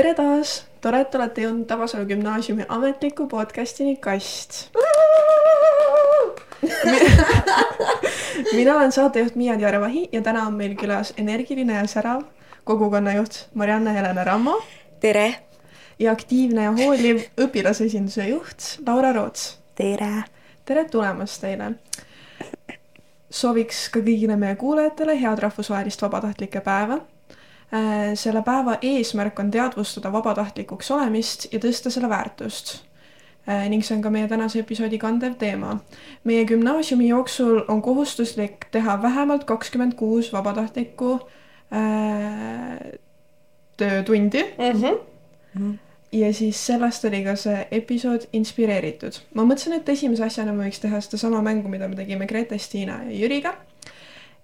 tere 0.00 0.14
taas, 0.16 0.50
tore, 0.80 1.02
et 1.04 1.14
olete 1.18 1.42
jõudnud 1.44 1.66
Tabasalu 1.68 2.06
gümnaasiumi 2.08 2.64
ametliku 2.72 3.26
podcastini 3.28 3.98
Kast. 4.00 4.70
mina 8.56 8.76
olen 8.78 8.94
saatejuht 8.96 9.36
Miia 9.36 9.58
Diarevahi 9.60 10.06
ja 10.12 10.22
täna 10.24 10.46
on 10.48 10.56
meil 10.56 10.72
külas 10.80 11.12
energiline 11.20 11.76
ja 11.76 11.84
särav 11.84 12.24
kogukonnajuht 12.64 13.42
Marianne 13.54 13.92
Helena 13.92 14.24
Rammo. 14.24 14.56
tere! 15.00 15.34
ja 15.98 16.16
aktiivne 16.16 16.64
ja 16.64 16.72
hooliv 16.80 17.20
õpilasesinduse 17.36 18.30
juht 18.32 18.72
Laura 18.86 19.12
Roots. 19.12 19.58
tere! 19.74 20.24
tere 20.64 20.88
tulemast 20.88 21.44
teile! 21.44 21.74
sooviks 23.28 23.90
ka 23.92 24.00
kõigile 24.00 24.40
meie 24.40 24.56
kuulajatele 24.56 25.20
head 25.20 25.44
rahvusvahelist 25.44 26.08
vabatahtlike 26.08 26.64
päeva 26.64 27.02
selle 28.14 28.42
päeva 28.42 28.76
eesmärk 28.82 29.38
on 29.38 29.50
teadvustada 29.50 30.10
vabatahtlikuks 30.12 30.90
olemist 30.90 31.46
ja 31.52 31.60
tõsta 31.62 31.90
selle 31.90 32.08
väärtust. 32.10 32.80
Äh, 33.48 33.68
ning 33.72 33.82
see 33.84 33.96
on 33.96 34.02
ka 34.04 34.10
meie 34.12 34.28
tänase 34.28 34.60
episoodi 34.60 34.98
kandev 35.00 35.38
teema. 35.40 35.78
meie 36.24 36.44
gümnaasiumi 36.44 37.08
jooksul 37.08 37.62
on 37.68 37.82
kohustuslik 37.82 38.66
teha 38.70 39.02
vähemalt 39.02 39.44
kakskümmend 39.44 39.94
kuus 39.96 40.32
vabatahtlikku 40.32 41.12
äh, 41.72 42.98
töötundi 43.76 44.42
mm. 44.42 44.98
-hmm. 45.56 45.78
ja 46.12 46.34
siis 46.34 46.66
sellest 46.66 47.04
oli 47.04 47.24
ka 47.24 47.36
see 47.36 47.68
episood 47.70 48.28
inspireeritud. 48.32 49.12
ma 49.34 49.42
mõtlesin, 49.42 49.72
et 49.72 49.88
esimese 49.88 50.24
asjana 50.24 50.52
me 50.52 50.68
võiks 50.68 50.80
teha 50.80 51.00
sedasama 51.00 51.42
mängu, 51.42 51.68
mida 51.68 51.88
me 51.88 51.96
tegime 51.96 52.26
Grete, 52.26 52.58
Stiina 52.58 53.02
ja 53.08 53.18
Jüriga 53.24 53.54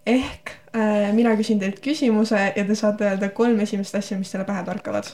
ehk 0.07 0.51
äh, 0.77 1.13
mina 1.13 1.35
küsin 1.37 1.61
teilt 1.61 1.81
küsimuse 1.85 2.53
ja 2.57 2.65
te 2.65 2.75
saate 2.79 3.09
öelda 3.09 3.29
kolm 3.35 3.61
esimest 3.61 3.95
asja, 3.95 4.19
mis 4.19 4.31
teile 4.31 4.47
pähe 4.47 4.63
torkavad. 4.65 5.11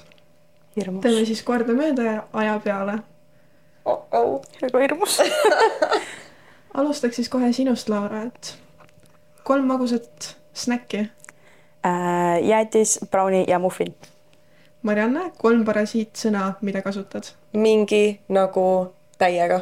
teeme 0.75 1.25
siis 1.29 1.43
kordamööda 1.43 2.03
ja 2.03 2.23
aja 2.33 2.61
peale 2.65 2.99
oh. 3.85 4.07
-oh. 4.13 4.43
väga 4.63 4.79
hirmus 4.79 5.21
alustaks 6.81 7.17
siis 7.17 7.29
kohe 7.29 7.53
sinust, 7.53 7.89
Laura, 7.89 8.23
et 8.23 8.57
kolm 9.45 9.67
magusat 9.67 10.37
snäkki 10.55 10.99
äh,. 10.99 12.43
jäätis, 12.43 12.99
brauni 13.11 13.45
ja 13.49 13.59
muffin. 13.59 13.95
Marianne, 14.83 15.33
kolm 15.39 15.65
parasiitsõna, 15.65 16.53
mida 16.61 16.83
kasutad? 16.83 17.25
mingi 17.53 18.21
nagu 18.29 18.95
täiega. 19.19 19.61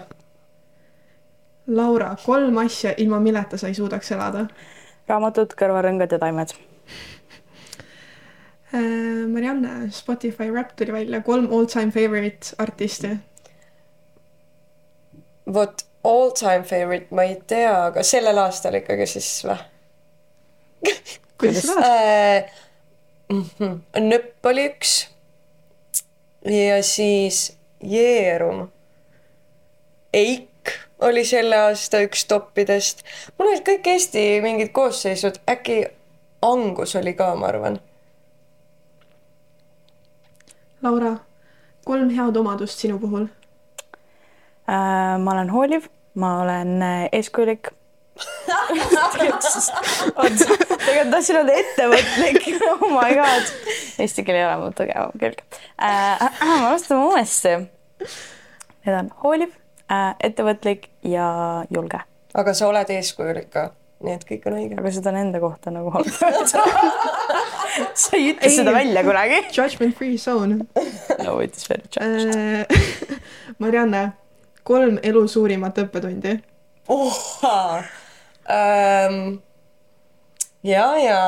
Laura, 1.67 2.17
kolm 2.27 2.57
asja, 2.59 2.95
ilma 2.97 3.21
milleta 3.21 3.59
sa 3.59 3.69
ei 3.69 3.75
suudaks 3.75 4.13
elada 4.13 4.47
raamatud, 5.11 5.55
kõrvarõngad 5.59 6.15
ja 6.15 6.21
taimed 6.23 6.55
äh,. 8.75 9.27
Marianne, 9.31 9.91
Spotify 9.95 10.51
Rap 10.55 10.75
tuli 10.79 10.95
välja, 10.95 11.23
kolm 11.27 11.51
all 11.53 11.67
time 11.71 11.91
favorite 11.95 12.55
artisti. 12.59 13.17
vot 15.47 15.85
all 16.05 16.31
time 16.31 16.63
favorite 16.65 17.15
ma 17.15 17.27
ei 17.29 17.37
tea, 17.47 17.73
aga 17.91 18.03
sellel 18.07 18.39
aastal 18.39 18.79
ikkagi 18.81 19.07
siis 19.11 19.31
või? 19.45 19.59
kuidas 21.41 21.71
äh,? 21.77 22.51
Mm 23.31 23.45
-hmm. 23.59 24.01
Nöpp 24.01 24.47
oli 24.47 24.67
üks. 24.67 25.09
ja 26.45 26.83
siis 26.83 27.57
Jeerum. 27.83 28.69
Eik 30.13 30.50
oli 31.01 31.25
selle 31.25 31.57
aasta 31.57 32.03
üks 32.05 32.25
toppidest. 32.29 33.05
mul 33.39 33.53
olid 33.53 33.65
kõik 33.67 33.87
Eesti 33.95 34.25
mingid 34.45 34.73
koosseisud, 34.77 35.41
äkki 35.51 35.85
Angus 36.43 36.97
oli 36.97 37.13
ka, 37.15 37.35
ma 37.37 37.51
arvan. 37.51 37.81
Laura, 40.83 41.19
kolm 41.85 42.09
head 42.17 42.37
omadust 42.41 42.81
sinu 42.81 42.99
puhul 43.01 43.27
äh,? 44.69 45.19
ma 45.21 45.35
olen 45.35 45.51
hooliv, 45.53 45.91
ma 46.15 46.41
olen 46.43 46.83
äh, 46.83 47.09
eeskujulik 47.13 47.73
tegelikult 50.85 51.11
tahtsin 51.13 51.37
öelda 51.39 51.55
ettevõtlik, 51.57 52.49
oh 52.69 52.85
my 52.93 53.15
god. 53.17 53.53
Eesti 54.01 54.25
keel 54.27 54.41
ei 54.41 54.45
ole 54.47 54.57
mu 54.61 54.71
tugevam 54.77 55.15
külg 55.21 55.41
äh,. 55.81 56.21
ma 56.45 56.69
alustan 56.71 57.05
uuesti. 57.07 57.57
Need 58.85 58.97
on 58.97 59.11
hooliv, 59.23 59.55
ettevõtlik 60.21 60.89
ja 61.07 61.65
julge. 61.71 62.01
aga 62.35 62.55
sa 62.55 62.69
oled 62.71 62.91
eeskujulik 62.95 63.51
ka, 63.53 63.71
nii 64.05 64.15
et 64.17 64.25
kõik 64.29 64.47
on 64.51 64.59
õige. 64.61 64.79
aga 64.81 64.93
seda 64.95 65.13
on 65.13 65.21
enda 65.23 65.43
kohta 65.43 65.73
nagu 65.75 65.93
sa 68.03 68.17
ei 68.17 68.33
ütle 68.33 68.49
ei, 68.49 68.57
seda 68.57 68.75
välja 68.75 69.05
kunagi. 69.07 69.43
Judgment 69.57 69.97
free 69.99 70.19
zone. 70.19 70.65
no 71.25 71.39
it 71.41 71.57
is 71.57 71.69
very 71.71 71.83
judged 71.91 72.37
äh, 72.37 73.19
Marianne, 73.63 74.13
kolm 74.63 74.99
elu 75.03 75.27
suurimat 75.29 75.79
õppetundi 75.85 76.39
oh,. 76.89 77.23
Ähm, 78.51 79.37
ja, 80.67 80.87
ja 80.99 81.19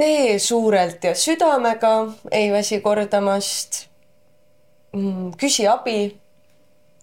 tee 0.00 0.38
suurelt 0.38 1.04
ja 1.04 1.14
südamega, 1.14 2.12
ei 2.32 2.52
väsi 2.52 2.80
kordamast. 2.80 3.89
Küsi 5.38 5.68
abi. 5.68 6.16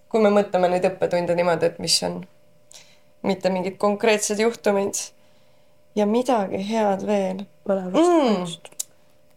kui 0.08 0.22
me 0.24 0.30
mõtleme 0.32 0.70
neid 0.72 0.84
õppetunde 0.88 1.34
niimoodi, 1.36 1.68
et 1.68 1.78
mis 1.78 1.94
on 2.06 2.22
mitte 3.22 3.50
mingid 3.52 3.76
konkreetsed 3.76 4.40
juhtumid 4.40 4.96
ja 5.96 6.06
midagi 6.06 6.62
head 6.68 7.04
veel 7.06 7.42
mm,. 7.68 8.46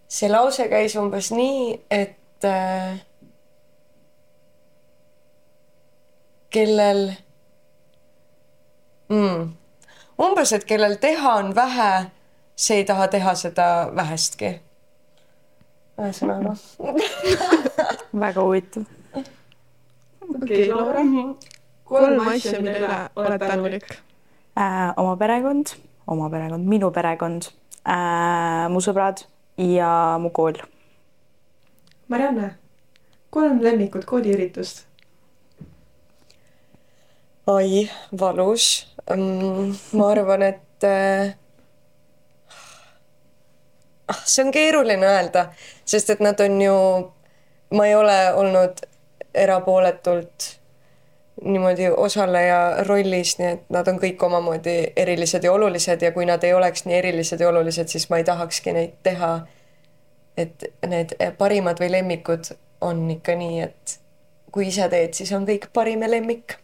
see 0.07 0.29
lause 0.31 0.67
käis 0.71 0.95
umbes 0.95 1.31
nii, 1.35 1.75
et 1.91 2.47
äh, 2.47 3.01
kellel 6.51 7.11
mm, 9.11 9.53
umbes, 10.23 10.55
et 10.55 10.67
kellel 10.67 10.95
teha 11.03 11.35
on 11.43 11.55
vähe, 11.55 11.91
see 12.55 12.81
ei 12.81 12.87
taha 12.87 13.07
teha 13.11 13.35
seda 13.35 13.67
vähestki 13.95 14.59
ühesõnaga 16.01 16.55
väga 18.13 18.41
huvitav. 18.41 18.85
okei, 20.41 20.67
Laura, 20.69 21.03
kolm 21.83 22.27
asja, 22.27 22.59
mille 22.61 22.79
üle 22.79 22.99
oled 23.15 23.45
tänulik 23.45 23.87
äh,? 24.55 24.93
oma 24.97 25.15
perekond, 25.17 25.75
oma 26.07 26.29
perekond, 26.29 26.67
minu 26.67 26.91
perekond 26.91 27.49
äh,, 27.85 28.67
mu 28.69 28.83
sõbrad 28.83 29.25
ja 29.57 30.17
mu 30.21 30.31
kool. 30.35 30.59
Marianne, 32.11 32.55
kolm 33.29 33.61
lemmikut 33.63 34.05
kooliüritust? 34.05 34.85
oi, 37.47 37.89
valus 38.19 38.87
mm,. 39.09 39.75
ma 39.97 40.11
arvan, 40.11 40.43
et 40.45 40.83
äh, 40.83 41.33
ah, 44.07 44.21
see 44.25 44.45
on 44.45 44.51
keeruline 44.53 45.07
öelda, 45.07 45.47
sest 45.85 46.13
et 46.13 46.21
nad 46.23 46.39
on 46.39 46.61
ju, 46.61 46.77
ma 47.71 47.87
ei 47.87 47.95
ole 47.95 48.33
olnud 48.33 48.81
erapooletult 49.33 50.61
niimoodi 51.43 51.89
osaleja 51.89 52.83
rollis, 52.87 53.37
nii 53.39 53.47
et 53.47 53.63
nad 53.73 53.87
on 53.87 53.97
kõik 53.99 54.23
omamoodi 54.23 54.75
erilised 54.95 55.43
ja 55.43 55.53
olulised 55.53 56.01
ja 56.01 56.11
kui 56.11 56.25
nad 56.29 56.43
ei 56.43 56.53
oleks 56.53 56.85
nii 56.85 56.97
erilised 56.97 57.41
ja 57.41 57.49
olulised, 57.49 57.87
siis 57.87 58.09
ma 58.09 58.19
ei 58.21 58.27
tahakski 58.27 58.73
neid 58.75 58.99
teha. 59.03 59.39
et 60.37 60.63
need 60.87 61.11
parimad 61.37 61.79
või 61.79 61.89
lemmikud 61.91 62.53
on 62.81 63.01
ikka 63.11 63.35
nii, 63.35 63.61
et 63.61 63.97
kui 64.51 64.67
ise 64.67 64.87
teed, 64.89 65.13
siis 65.13 65.31
on 65.35 65.45
kõik 65.45 65.67
parim 65.73 66.01
ja 66.01 66.09
lemmik 66.09 66.55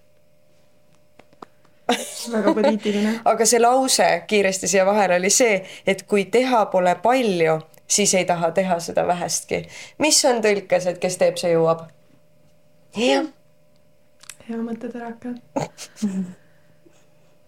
väga 2.35 2.53
poliitiline 2.53 3.13
aga 3.25 3.45
see 3.45 3.59
lause 3.59 4.07
kiiresti 4.27 4.69
siia 4.71 4.85
vahele 4.85 5.19
oli 5.19 5.29
see, 5.33 5.59
et 5.87 6.03
kui 6.07 6.25
teha 6.31 6.65
pole 6.71 6.95
palju, 7.03 7.59
siis 7.87 8.13
ei 8.13 8.25
taha 8.25 8.51
teha 8.51 8.79
seda 8.79 9.07
vähestki. 9.07 9.67
mis 9.97 10.25
on 10.25 10.41
tõlkes, 10.43 10.87
et 10.87 10.97
kes 10.99 11.17
teeb, 11.17 11.37
see 11.37 11.53
jõuab? 11.53 11.87
jah. 12.95 13.25
hea 14.49 14.57
mõtteterake 14.57 15.35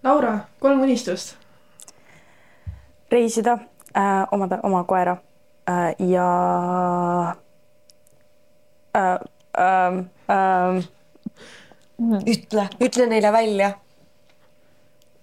Laura, 0.03 0.37
kolm 0.59 0.81
unistust. 0.81 1.35
reisida 3.11 3.57
äh,, 3.97 4.27
omada 4.31 4.59
oma 4.63 4.83
koera 4.83 5.17
äh, 5.69 5.95
ja 5.99 7.35
äh,. 8.95 9.19
Äh, 9.59 9.97
äh, 10.29 10.83
ütle, 12.25 12.69
ütle 12.79 13.07
neile 13.07 13.31
välja 13.33 13.73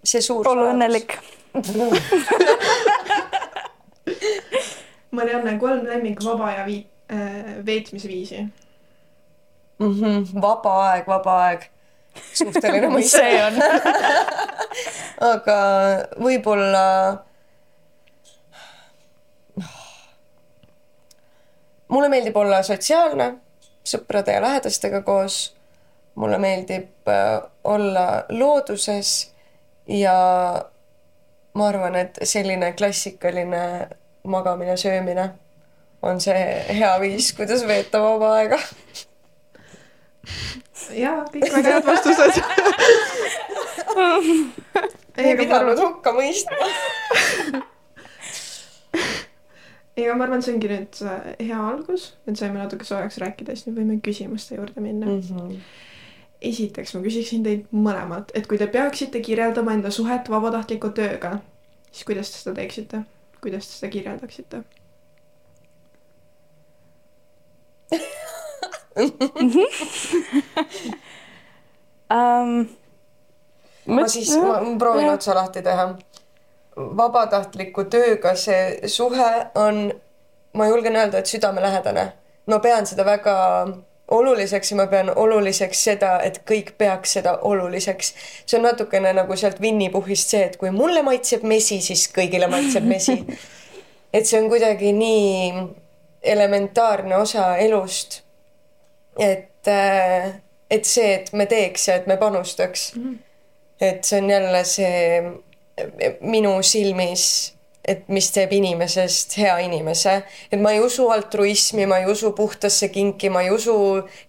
see 0.06 0.22
suur 0.22 0.48
olla 0.48 0.70
õnnelik 0.72 1.16
Marianne, 5.16 5.56
kolm 5.58 5.86
lemmik 5.86 6.22
vaba 6.24 6.50
aja 6.52 6.66
vii- 6.66 6.86
äh,, 7.12 7.56
veetmisviisi 7.66 8.42
mm. 9.78 9.94
-hmm. 9.94 10.42
vaba 10.42 10.74
aeg, 10.90 11.06
vaba 11.06 11.38
aeg. 11.46 11.70
suhteline 12.32 12.88
mis 12.96 13.10
see 13.12 13.40
on 13.44 13.60
aga 15.32 15.56
võib-olla 16.20 16.84
mulle 21.88 22.08
meeldib 22.08 22.36
olla 22.36 22.62
sotsiaalne, 22.62 23.34
sõprade 23.86 24.34
ja 24.34 24.42
lähedastega 24.42 25.02
koos. 25.02 25.54
mulle 26.14 26.38
meeldib 26.38 27.08
äh, 27.08 27.42
olla 27.64 28.24
looduses 28.28 29.32
ja 29.86 30.16
ma 31.54 31.68
arvan, 31.68 31.94
et 31.96 32.18
selline 32.22 32.72
klassikaline 32.72 33.88
magamine, 34.26 34.76
söömine 34.76 35.30
on 36.02 36.20
see 36.20 36.64
hea 36.78 37.00
viis, 37.00 37.32
kuidas 37.36 37.66
veeta 37.66 38.00
vaba 38.02 38.34
aega. 38.40 38.58
jaa, 40.94 41.24
kõik 41.32 41.52
väga 41.54 41.68
head 41.76 41.86
vastused 41.86 42.36
ei 45.22 45.36
pidanud 45.38 45.78
hukka 45.80 46.10
mõistma 46.16 46.66
ei, 49.96 50.04
aga 50.04 50.14
ma 50.18 50.24
arvan, 50.26 50.42
see 50.44 50.54
ongi 50.56 50.68
nüüd 50.70 50.92
äh, 51.08 51.14
hea 51.48 51.60
algus, 51.70 52.02
et 52.28 52.36
saime 52.38 52.58
natuke 52.60 52.84
soojaks 52.86 53.16
rääkida, 53.22 53.50
siis 53.56 53.66
nüüd 53.70 53.78
võime 53.80 53.94
küsimuste 54.04 54.52
juurde 54.58 54.80
minna 54.84 55.06
mm. 55.08 55.20
-hmm. 55.22 55.50
esiteks 56.50 56.90
ma 56.96 57.00
küsiksin 57.06 57.42
teilt 57.46 57.66
mõlemalt, 57.72 58.28
et 58.34 58.46
kui 58.50 58.58
te 58.60 58.66
peaksite 58.66 59.18
kirjeldama 59.24 59.70
enda 59.78 59.90
suhet 59.94 60.24
vabatahtliku 60.30 60.88
tööga, 60.98 61.30
siis 61.90 62.04
kuidas 62.08 62.28
te 62.32 62.36
seda 62.42 62.54
teeksite? 62.60 62.98
Kuidas 63.40 63.68
te 63.68 63.78
seda 63.78 63.92
kirjeldaksite 63.92 64.64
um, 72.10 72.68
ma 73.86 74.08
siis, 74.08 74.36
ma 74.36 74.60
proovin 74.78 75.10
otsa 75.10 75.34
lahti 75.36 75.62
teha. 75.62 75.88
vabatahtliku 76.76 77.86
tööga 77.88 78.34
see 78.36 78.88
suhe 78.92 79.28
on, 79.56 79.86
ma 80.52 80.66
julgen 80.68 80.96
öelda, 80.96 81.18
et 81.18 81.26
südamelähedane. 81.30 82.12
ma 82.46 82.58
pean 82.58 82.86
seda 82.86 83.04
väga 83.04 83.36
oluliseks 84.10 84.70
ja 84.70 84.76
ma 84.76 84.86
pean 84.86 85.10
oluliseks 85.16 85.84
seda, 85.84 86.20
et 86.22 86.40
kõik 86.48 86.72
peaks 86.78 87.16
seda 87.18 87.38
oluliseks. 87.42 88.12
see 88.46 88.58
on 88.58 88.66
natukene 88.68 89.12
nagu 89.12 89.36
sealt 89.36 89.60
Winny 89.60 89.90
Puhist 89.90 90.30
see, 90.30 90.44
et 90.46 90.56
kui 90.56 90.70
mulle 90.70 91.02
maitseb 91.02 91.42
mesi, 91.42 91.80
siis 91.80 92.06
kõigile 92.14 92.46
maitseb 92.50 92.84
mesi. 92.86 93.18
et 94.16 94.26
see 94.26 94.40
on 94.40 94.48
kuidagi 94.48 94.92
nii 94.92 95.52
elementaarne 96.22 97.16
osa 97.16 97.56
elust. 97.56 98.22
et, 99.18 99.68
äh, 99.68 100.34
et 100.70 100.84
see, 100.84 101.14
et 101.14 101.32
me 101.32 101.46
teeks 101.46 101.88
ja 101.88 101.94
et 101.94 102.06
me 102.06 102.16
panustaks. 102.16 102.92
-hmm 102.96 103.16
et 103.80 104.04
see 104.04 104.22
on 104.22 104.30
jälle 104.30 104.64
see 104.64 105.22
minu 106.20 106.62
silmis, 106.62 107.55
et 107.86 108.08
mis 108.10 108.28
teeb 108.34 108.52
inimesest 108.52 109.36
hea 109.38 109.56
inimese, 109.62 110.16
et 110.50 110.60
ma 110.60 110.72
ei 110.74 110.80
usu 110.82 111.08
altruismi, 111.14 111.86
ma 111.86 112.00
ei 112.02 112.10
usu 112.10 112.32
puhtasse 112.36 112.88
kinki, 112.94 113.30
ma 113.30 113.44
ei 113.46 113.50
usu 113.54 113.74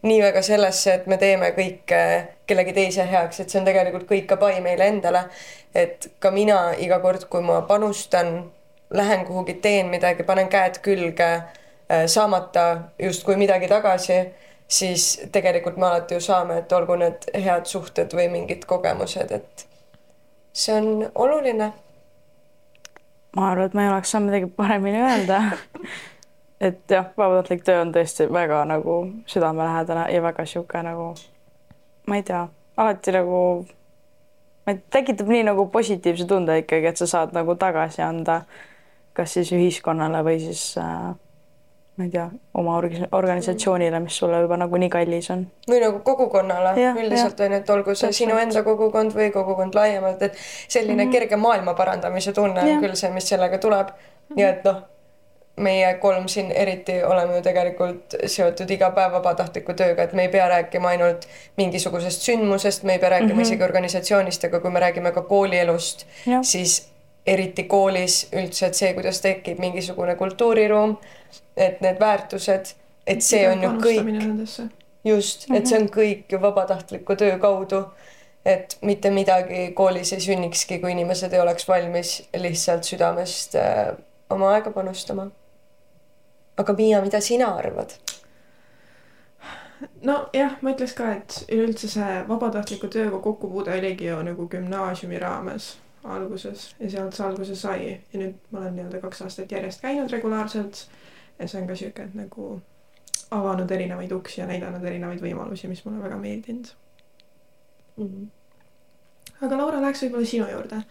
nii 0.06 0.21
väga 0.21 0.44
sellesse, 0.45 0.94
et 0.94 1.07
me 1.07 1.18
teeme 1.18 1.51
kõike 1.57 2.01
kellegi 2.48 2.74
teise 2.77 3.06
heaks, 3.09 3.42
et 3.42 3.50
see 3.50 3.59
on 3.59 3.68
tegelikult 3.68 4.07
kõik 4.09 4.27
ka 4.30 4.38
pai 4.42 4.62
meile 4.62 4.88
endale. 4.88 5.27
et 5.75 6.07
ka 6.19 6.31
mina 6.31 6.74
iga 6.81 6.98
kord, 7.00 7.27
kui 7.30 7.42
ma 7.45 7.62
panustan, 7.62 8.50
lähen 8.89 9.25
kuhugi, 9.25 9.54
teen 9.62 9.92
midagi, 9.94 10.24
panen 10.24 10.48
käed 10.50 10.80
külge, 10.81 11.27
äh, 11.92 12.06
saamata 12.07 12.94
justkui 13.00 13.36
midagi 13.36 13.68
tagasi 13.68 14.21
siis 14.68 15.21
tegelikult 15.31 15.77
me 15.77 15.86
alati 15.86 16.15
ju 16.15 16.21
saame, 16.21 16.57
et 16.57 16.71
olgu 16.71 16.95
need 17.00 17.27
head 17.33 17.65
suhted 17.65 18.13
või 18.15 18.27
mingid 18.31 18.65
kogemused, 18.68 19.31
et 19.31 19.68
see 20.54 20.75
on 20.75 21.12
oluline. 21.15 21.71
Ma 23.38 23.51
arvan, 23.51 23.69
et 23.69 23.78
ma 23.78 23.86
ei 23.86 23.89
oleks 23.94 24.12
saanud 24.13 24.31
midagi 24.31 24.51
paremini 24.57 25.01
öelda. 25.06 25.42
Et 26.62 26.80
jah, 26.89 27.12
vabatahtlik 27.18 27.62
töö 27.66 27.84
on 27.84 27.92
tõesti 27.94 28.25
väga 28.34 28.63
nagu 28.66 28.94
südamelähedane 29.30 30.07
ja 30.10 30.22
väga 30.25 30.45
sihuke 30.50 30.81
nagu, 30.81 31.12
ma 32.10 32.18
ei 32.18 32.24
tea, 32.25 32.48
alati 32.81 33.13
nagu, 33.13 33.42
tekitab 34.66 35.30
nii 35.30 35.44
nagu 35.51 35.68
positiivse 35.69 36.25
tunde 36.25 36.57
ikkagi, 36.63 36.89
et 36.89 36.98
sa 36.98 37.06
saad 37.12 37.38
nagu 37.38 37.54
tagasi 37.62 38.01
anda 38.01 38.42
kas 39.18 39.34
siis 39.38 39.51
ühiskonnale 39.56 40.22
või 40.25 40.40
siis 40.42 40.63
äh, 40.81 41.13
ma 41.98 42.04
ei 42.06 42.10
tea, 42.14 42.28
oma 42.54 42.76
organisatsioonile, 43.12 44.00
mis 44.00 44.18
sulle 44.18 44.42
juba 44.44 44.58
nagunii 44.62 44.90
kallis 44.94 45.32
on. 45.34 45.48
või 45.70 45.80
nagu 45.82 46.02
kogukonnale 46.06 46.74
ja, 46.82 46.92
üldiselt 46.94 47.40
on 47.42 47.56
ju, 47.56 47.62
et 47.62 47.72
olgu 47.74 47.96
see 47.96 48.08
Täpselt. 48.08 48.20
sinu 48.20 48.38
enda 48.42 48.62
kogukond 48.64 49.16
või 49.18 49.32
kogukond 49.34 49.78
laiemalt, 49.78 50.22
et 50.22 50.38
selline 50.68 51.04
mm 51.04 51.08
-hmm. 51.08 51.16
kerge 51.18 51.40
maailma 51.42 51.74
parandamise 51.74 52.34
tunne 52.34 52.62
ja. 52.62 52.76
on 52.76 52.86
küll 52.86 52.96
see, 52.96 53.10
mis 53.12 53.30
sellega 53.30 53.58
tuleb 53.58 53.88
mm 53.88 53.96
-hmm. 53.96 54.40
ja 54.42 54.50
et 54.50 54.64
noh, 54.64 54.84
meie 55.58 55.94
kolm 55.94 56.28
siin 56.28 56.52
eriti 56.52 57.04
oleme 57.04 57.36
ju 57.36 57.42
tegelikult 57.42 58.16
seotud 58.26 58.70
iga 58.70 58.92
päev 58.92 59.12
vabatahtliku 59.18 59.74
tööga, 59.74 60.04
et 60.04 60.14
me 60.14 60.28
ei 60.28 60.30
pea 60.30 60.48
rääkima 60.50 60.88
ainult 60.94 61.26
mingisugusest 61.58 62.22
sündmusest, 62.22 62.84
me 62.84 62.94
ei 62.94 63.00
pea 63.00 63.10
rääkima 63.10 63.34
mm 63.34 63.40
-hmm. 63.40 63.42
isegi 63.42 63.64
organisatsioonist, 63.64 64.44
aga 64.44 64.60
kui 64.60 64.72
me 64.72 64.80
räägime 64.80 65.12
ka 65.12 65.22
koolielust, 65.22 66.06
siis 66.42 66.92
eriti 67.28 67.64
koolis 67.68 68.28
üldse, 68.32 68.70
et 68.70 68.76
see, 68.76 68.94
kuidas 68.96 69.22
tekib 69.22 69.60
mingisugune 69.60 70.16
kultuuriruum 70.16 70.98
et 71.58 71.82
need 71.82 72.00
väärtused, 72.00 72.74
et 73.08 73.24
see 73.24 73.46
on 73.50 73.64
ju 73.64 73.72
kõik, 73.82 74.60
just, 75.06 75.48
et 75.54 75.68
see 75.68 75.80
on 75.80 75.88
kõik 75.92 76.32
ju 76.32 76.42
vabatahtliku 76.42 77.18
töö 77.20 77.40
kaudu. 77.42 77.86
et 78.48 78.78
mitte 78.82 79.10
midagi 79.12 79.74
koolis 79.76 80.14
ei 80.16 80.22
sünnikski, 80.24 80.78
kui 80.80 80.92
inimesed 80.92 81.34
ei 81.34 81.40
oleks 81.40 81.68
valmis 81.68 82.12
lihtsalt 82.38 82.88
südamest 82.88 83.56
äh, 83.60 83.90
oma 84.30 84.54
aega 84.54 84.72
panustama. 84.72 85.28
aga 86.58 86.74
Miia, 86.74 87.02
mida 87.02 87.22
sina 87.22 87.50
arvad? 87.56 87.98
nojah, 90.02 90.56
ma 90.62 90.72
ütleks 90.72 90.94
ka, 90.94 91.12
et 91.18 91.44
üleüldse 91.52 91.90
see 91.92 92.22
vabatahtliku 92.30 92.88
tööga 92.88 93.20
kokkupuude 93.20 93.74
oligi 93.80 94.08
ju 94.08 94.22
nagu 94.24 94.48
gümnaasiumi 94.48 95.20
raames 95.20 95.76
alguses 96.15 96.69
ja 96.80 96.89
sealt 96.89 97.15
see 97.18 97.25
alguse 97.25 97.56
sai 97.56 97.92
ja 97.92 98.21
nüüd 98.21 98.40
ma 98.52 98.64
olen 98.64 98.76
nii-öelda 98.78 99.02
kaks 99.04 99.21
aastat 99.26 99.52
järjest 99.52 99.83
käinud 99.83 100.11
regulaarselt 100.11 100.87
ja 101.40 101.47
see 101.47 101.61
on 101.61 101.68
ka 101.69 101.76
sihuke, 101.76 102.09
nagu 102.18 102.49
avanud 103.31 103.71
erinevaid 103.71 104.11
uksi 104.11 104.42
ja 104.42 104.47
näidanud 104.47 104.83
erinevaid 104.83 105.21
võimalusi, 105.23 105.69
mis 105.71 105.83
mulle 105.85 106.04
väga 106.04 106.18
meeldinud 106.21 106.69
mm. 107.97 108.07
-hmm. 108.07 108.28
aga 109.45 109.57
Laura, 109.57 109.81
läheks 109.81 110.04
võib-olla 110.06 110.26
sinu 110.26 110.49
juurde. 110.52 110.81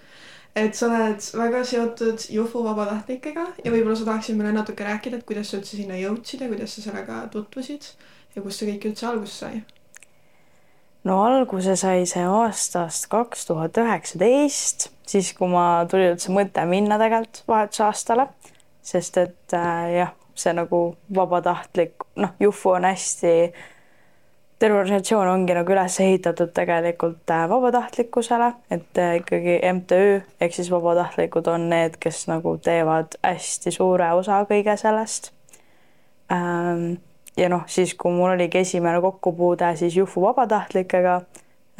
et 0.57 0.75
sa 0.75 0.87
oled 0.89 1.31
väga 1.39 1.65
seotud 1.65 2.29
Jufu 2.31 2.65
vabatahtlikega 2.65 3.47
ja 3.65 3.73
võib-olla 3.73 3.97
sa 3.97 4.05
tahaksid 4.05 4.37
meile 4.37 4.53
natuke 4.53 4.85
rääkida, 4.85 5.17
et 5.17 5.27
kuidas 5.27 5.51
sa 5.51 5.57
üldse 5.61 5.77
sinna 5.77 5.97
jõudsid 6.01 6.41
ja 6.41 6.49
kuidas 6.49 6.75
sa 6.75 6.83
sellega 6.83 7.27
tutvusid 7.33 7.91
ja 8.37 8.43
kust 8.43 8.59
see 8.59 8.73
kõik 8.73 8.91
üldse 8.91 9.07
alguse 9.07 9.33
sai? 9.33 9.65
No 11.07 11.23
alguse 11.23 11.77
sai 11.79 12.05
see 12.11 12.27
aastast 12.27 13.09
kaks 13.13 13.47
tuhat 13.47 13.79
üheksateist, 13.79 14.91
siis 15.07 15.33
kui 15.39 15.49
ma 15.53 15.87
tuli 15.91 16.11
üldse 16.11 16.35
mõte 16.35 16.65
minna 16.69 16.99
tegelikult 17.01 17.45
vahetusaastale, 17.51 18.29
sest 18.87 19.19
et 19.23 19.57
äh, 19.57 19.91
jah 20.01 20.15
see 20.37 20.53
nagu 20.57 20.81
vabatahtlik, 21.15 22.05
noh, 22.21 22.35
Jufu 22.41 22.75
on 22.77 22.85
hästi, 22.85 23.33
terve 24.59 24.79
organisatsioon 24.81 25.29
ongi 25.29 25.57
nagu 25.57 25.73
üles 25.73 25.99
ehitatud 26.01 26.53
tegelikult 26.57 27.33
äh, 27.33 27.47
vabatahtlikkusele, 27.51 28.53
et 28.73 29.01
äh, 29.01 29.17
ikkagi 29.21 29.59
MTÜ 29.73 30.03
ehk 30.41 30.57
siis 30.57 30.71
vabatahtlikud 30.73 31.49
on 31.53 31.69
need, 31.73 31.99
kes 32.01 32.27
nagu 32.31 32.57
teevad 32.63 33.19
hästi 33.25 33.73
suure 33.75 34.13
osa 34.17 34.43
kõige 34.49 34.77
sellest. 34.81 35.33
Ähm, 36.33 36.97
ja 37.37 37.49
noh, 37.53 37.65
siis 37.67 37.95
kui 37.95 38.13
mul 38.13 38.35
oligi 38.35 38.59
esimene 38.59 39.01
kokkupuude 39.01 39.75
siis 39.77 39.97
Jufu 39.97 40.23
vabatahtlikega, 40.23 41.21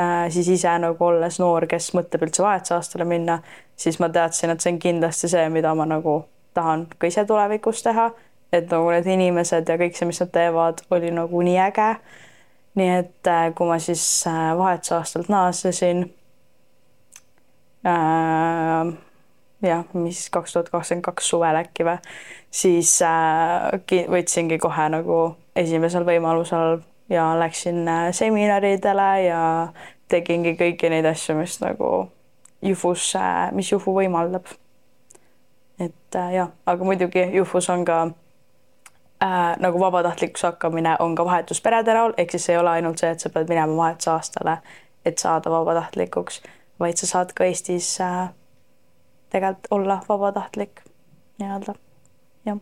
äh, 0.01 0.27
siis 0.31 0.49
ise 0.49 0.79
nagu 0.79 1.05
olles 1.05 1.41
noor, 1.41 1.67
kes 1.71 1.93
mõtleb 1.97 2.29
üldse 2.29 2.45
vahetusaastale 2.45 3.09
minna, 3.09 3.41
siis 3.77 4.01
ma 4.01 4.09
teadsin, 4.13 4.53
et 4.53 4.61
see 4.61 4.75
on 4.75 4.81
kindlasti 4.83 5.33
see, 5.33 5.49
mida 5.53 5.75
ma 5.75 5.89
nagu 5.89 6.25
tahan 6.57 6.87
ka 6.99 7.09
ise 7.11 7.25
tulevikus 7.29 7.83
teha 7.85 8.11
et 8.53 8.71
nagu 8.71 8.91
need 8.93 9.09
inimesed 9.11 9.69
ja 9.69 9.79
kõik 9.81 9.97
see, 9.97 10.09
mis 10.09 10.21
nad 10.23 10.31
teevad, 10.35 10.83
oli 10.95 11.11
nagu 11.15 11.43
nii 11.43 11.59
äge. 11.67 11.91
nii 12.77 12.91
et 12.99 13.29
äh, 13.33 13.49
kui 13.57 13.69
ma 13.69 13.79
siis 13.81 14.05
äh, 14.29 14.53
vahetusaastalt 14.59 15.31
naasesin 15.33 16.03
äh,, 17.89 18.91
jah, 19.65 19.85
mis 19.95 20.27
kaks 20.31 20.53
tuhat 20.53 20.69
kakskümmend 20.69 21.07
kaks 21.07 21.31
suvel 21.33 21.57
äkki 21.63 21.87
või, 21.89 21.97
siis 22.53 22.99
äh, 23.03 24.05
võtsingi 24.13 24.61
kohe 24.61 24.89
nagu 24.93 25.21
esimesel 25.57 26.05
võimalusel 26.05 26.81
ja 27.09 27.31
läksin 27.39 27.89
äh, 27.89 28.11
seminaridele 28.13 29.09
ja 29.27 29.41
tegingi 30.09 30.55
kõiki 30.59 30.91
neid 30.91 31.07
asju, 31.09 31.37
mis 31.41 31.59
nagu 31.63 32.09
Jufus 32.63 33.15
äh,, 33.17 33.53
mis 33.53 33.73
Jufu 33.73 33.95
võimaldab. 33.95 34.47
et 35.79 36.15
äh, 36.15 36.33
jah, 36.35 36.53
aga 36.67 36.85
muidugi 36.85 37.27
Jufus 37.37 37.71
on 37.71 37.85
ka 37.85 38.01
äh, 39.23 39.57
nagu 39.59 39.81
vabatahtlikuks 39.81 40.43
hakkamine 40.43 40.97
on 41.01 41.15
ka 41.15 41.25
vahetusperede 41.25 41.95
näol, 41.95 42.15
ehk 42.17 42.31
siis 42.31 42.49
ei 42.51 42.59
ole 42.59 42.71
ainult 42.71 42.99
see, 42.99 43.11
et 43.11 43.21
sa 43.21 43.31
pead 43.31 43.49
minema 43.49 43.77
vahetusaastale, 43.77 44.59
et 45.05 45.19
saada 45.19 45.51
vabatahtlikuks, 45.51 46.43
vaid 46.81 46.97
sa 47.01 47.07
saad 47.07 47.33
ka 47.37 47.45
Eestis 47.45 48.01
äh, 48.01 48.29
tegelikult 49.31 49.67
olla 49.71 50.01
vabatahtlik 50.09 50.81
nii-öelda, 51.39 51.75
jah. 52.47 52.59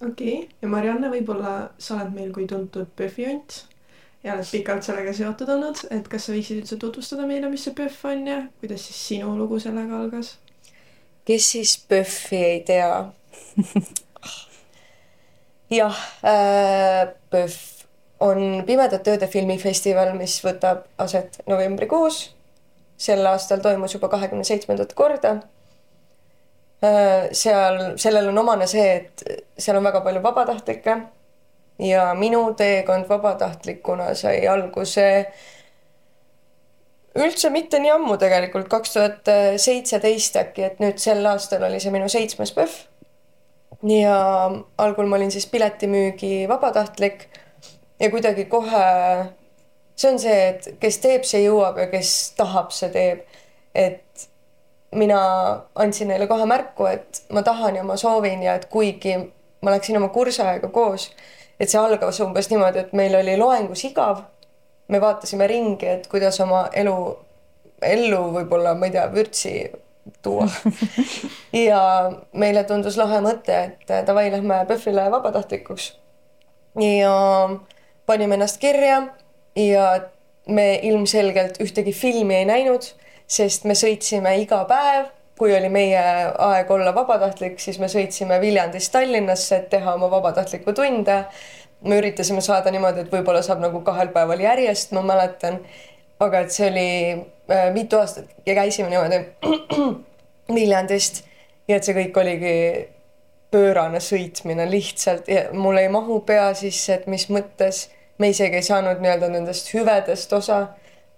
Okei 0.00 0.38
okay., 0.38 0.48
ja 0.62 0.70
Marianne, 0.72 1.10
võib-olla 1.12 1.56
sa 1.78 1.98
oled 1.98 2.14
meil 2.16 2.32
kui 2.34 2.48
tuntud 2.50 2.90
PÖFFi 2.96 3.28
ont 3.32 3.60
ja 4.24 4.34
oled 4.34 4.48
pikalt 4.50 4.86
sellega 4.86 5.12
seotud 5.16 5.52
olnud, 5.56 5.84
et 5.94 6.08
kas 6.10 6.26
sa 6.26 6.34
võiksid 6.34 6.62
üldse 6.62 6.80
tutvustada 6.82 7.28
meile, 7.28 7.50
mis 7.52 7.66
see 7.66 7.76
PÖFF 7.76 8.10
on 8.10 8.26
ja 8.28 8.40
kuidas 8.60 8.88
siis 8.88 9.04
sinu 9.12 9.36
lugu 9.38 9.60
sellega 9.62 10.02
algas? 10.02 10.36
kes 11.28 11.52
siis 11.56 11.78
PÖFFi 11.88 12.42
ei 12.50 12.60
tea? 12.66 12.90
jah 15.78 16.04
äh,, 16.24 17.14
PÖFF 17.30 17.76
on 18.20 18.62
Pimedate 18.66 19.12
Ööde 19.12 19.28
filmifestival, 19.28 20.14
mis 20.16 20.38
võtab 20.44 20.86
aset 20.98 21.40
novembrikuus. 21.48 22.32
sel 22.96 23.26
aastal 23.28 23.60
toimus 23.60 23.92
juba 23.92 24.08
kahekümne 24.08 24.44
seitsmendat 24.44 24.94
korda. 24.96 25.42
seal, 26.80 27.78
sellel 27.96 28.28
on 28.28 28.38
omane 28.38 28.66
see, 28.68 28.88
et 29.00 29.22
seal 29.58 29.78
on 29.78 29.86
väga 29.86 30.02
palju 30.04 30.22
vabatahtlikke 30.22 30.96
ja 31.78 32.14
minu 32.14 32.42
teekond 32.56 33.08
vabatahtlikuna 33.08 34.14
sai 34.14 34.46
alguse 34.48 35.06
üldse 37.16 37.50
mitte 37.50 37.80
nii 37.80 37.94
ammu 37.94 38.18
tegelikult, 38.20 38.68
kaks 38.68 38.92
tuhat 38.92 39.32
seitseteist 39.62 40.36
äkki, 40.40 40.66
et 40.68 40.84
nüüd 40.84 41.00
sel 41.00 41.24
aastal 41.28 41.64
oli 41.68 41.80
see 41.80 41.94
minu 41.94 42.08
seitsmes 42.12 42.52
PÖFF. 42.56 42.86
ja 43.88 44.16
algul 44.78 45.08
ma 45.08 45.16
olin 45.16 45.32
siis 45.32 45.46
piletimüügi 45.46 46.48
vabatahtlik 46.48 47.28
ja 48.00 48.10
kuidagi 48.10 48.44
kohe, 48.52 48.86
see 49.96 50.12
on 50.12 50.18
see, 50.20 50.38
et 50.48 50.70
kes 50.80 50.98
teeb, 51.00 51.24
see 51.24 51.44
jõuab 51.44 51.80
ja 51.80 51.90
kes 51.92 52.14
tahab, 52.36 52.72
see 52.72 52.92
teeb. 52.92 53.24
et 53.74 54.28
mina 54.94 55.18
andsin 55.74 56.08
neile 56.08 56.26
kohe 56.26 56.46
märku, 56.46 56.86
et 56.86 57.24
ma 57.32 57.42
tahan 57.42 57.76
ja 57.76 57.82
ma 57.84 57.96
soovin 57.96 58.42
ja 58.42 58.54
et 58.54 58.68
kuigi 58.70 59.16
ma 59.62 59.74
läksin 59.74 59.96
oma 59.96 60.08
kursaega 60.14 60.68
koos, 60.68 61.10
et 61.60 61.70
see 61.70 61.80
algas 61.80 62.20
umbes 62.20 62.50
niimoodi, 62.50 62.84
et 62.84 62.92
meil 62.92 63.14
oli 63.18 63.36
loengus 63.40 63.84
igav 63.88 64.22
me 64.88 65.00
vaatasime 65.00 65.46
ringi, 65.46 65.86
et 65.86 66.06
kuidas 66.10 66.38
oma 66.40 66.66
elu, 66.74 66.96
ellu 67.82 68.22
võib-olla, 68.36 68.74
ma 68.78 68.88
ei 68.88 68.94
tea, 68.94 69.06
vürtsi 69.12 69.54
tuua. 70.22 70.46
ja 71.66 71.80
meile 72.38 72.64
tundus 72.68 72.98
lahe 73.00 73.20
mõte, 73.24 73.56
et 73.70 73.94
davai, 74.06 74.28
lähme 74.34 74.62
PÖFFile 74.68 75.08
vabatahtlikuks. 75.14 75.94
ja 76.80 77.14
panime 78.06 78.36
ennast 78.36 78.60
kirja 78.62 79.00
ja 79.56 79.86
me 80.46 80.66
ilmselgelt 80.86 81.58
ühtegi 81.64 81.92
filmi 81.96 82.36
ei 82.36 82.44
näinud, 82.46 82.92
sest 83.26 83.64
me 83.64 83.74
sõitsime 83.74 84.36
iga 84.40 84.62
päev, 84.68 85.10
kui 85.38 85.52
oli 85.56 85.68
meie 85.68 86.00
aeg 86.48 86.70
olla 86.72 86.94
vabatahtlik, 86.96 87.58
siis 87.60 87.78
me 87.78 87.90
sõitsime 87.92 88.40
Viljandist 88.40 88.92
Tallinnasse, 88.94 89.60
et 89.60 89.68
teha 89.70 89.94
oma 89.98 90.08
vabatahtlikku 90.10 90.72
tunde. 90.76 91.20
Me 91.86 91.98
üritasime 92.00 92.40
saada 92.40 92.72
niimoodi, 92.72 93.04
et 93.04 93.12
võib-olla 93.12 93.42
saab 93.44 93.60
nagu 93.60 93.82
kahel 93.84 94.08
päeval 94.14 94.40
järjest, 94.40 94.94
ma 94.96 95.04
mäletan. 95.04 95.60
aga 96.20 96.38
et 96.40 96.50
see 96.50 96.70
oli 96.70 96.90
äh, 97.52 97.66
mitu 97.74 97.98
aastat 98.00 98.30
ja 98.46 98.54
käisime 98.56 98.88
niimoodi 98.88 99.18
Viljandist. 100.56 101.24
Ja 101.68 101.76
et 101.76 101.84
see 101.84 101.94
kõik 101.94 102.16
oligi 102.16 102.54
pöörane 103.50 104.00
sõitmine 104.00 104.64
lihtsalt. 104.70 105.28
Ja 105.28 105.48
mul 105.52 105.76
ei 105.76 105.88
mahu 105.92 106.20
pea 106.26 106.48
sisse, 106.54 106.94
et 106.94 107.06
mis 107.10 107.28
mõttes. 107.28 107.86
Me 108.18 108.30
isegi 108.32 108.56
ei 108.56 108.64
saanud 108.64 109.02
nii-öelda 109.02 109.28
nendest 109.28 109.68
hüvedest 109.74 110.32
osa. 110.32 110.62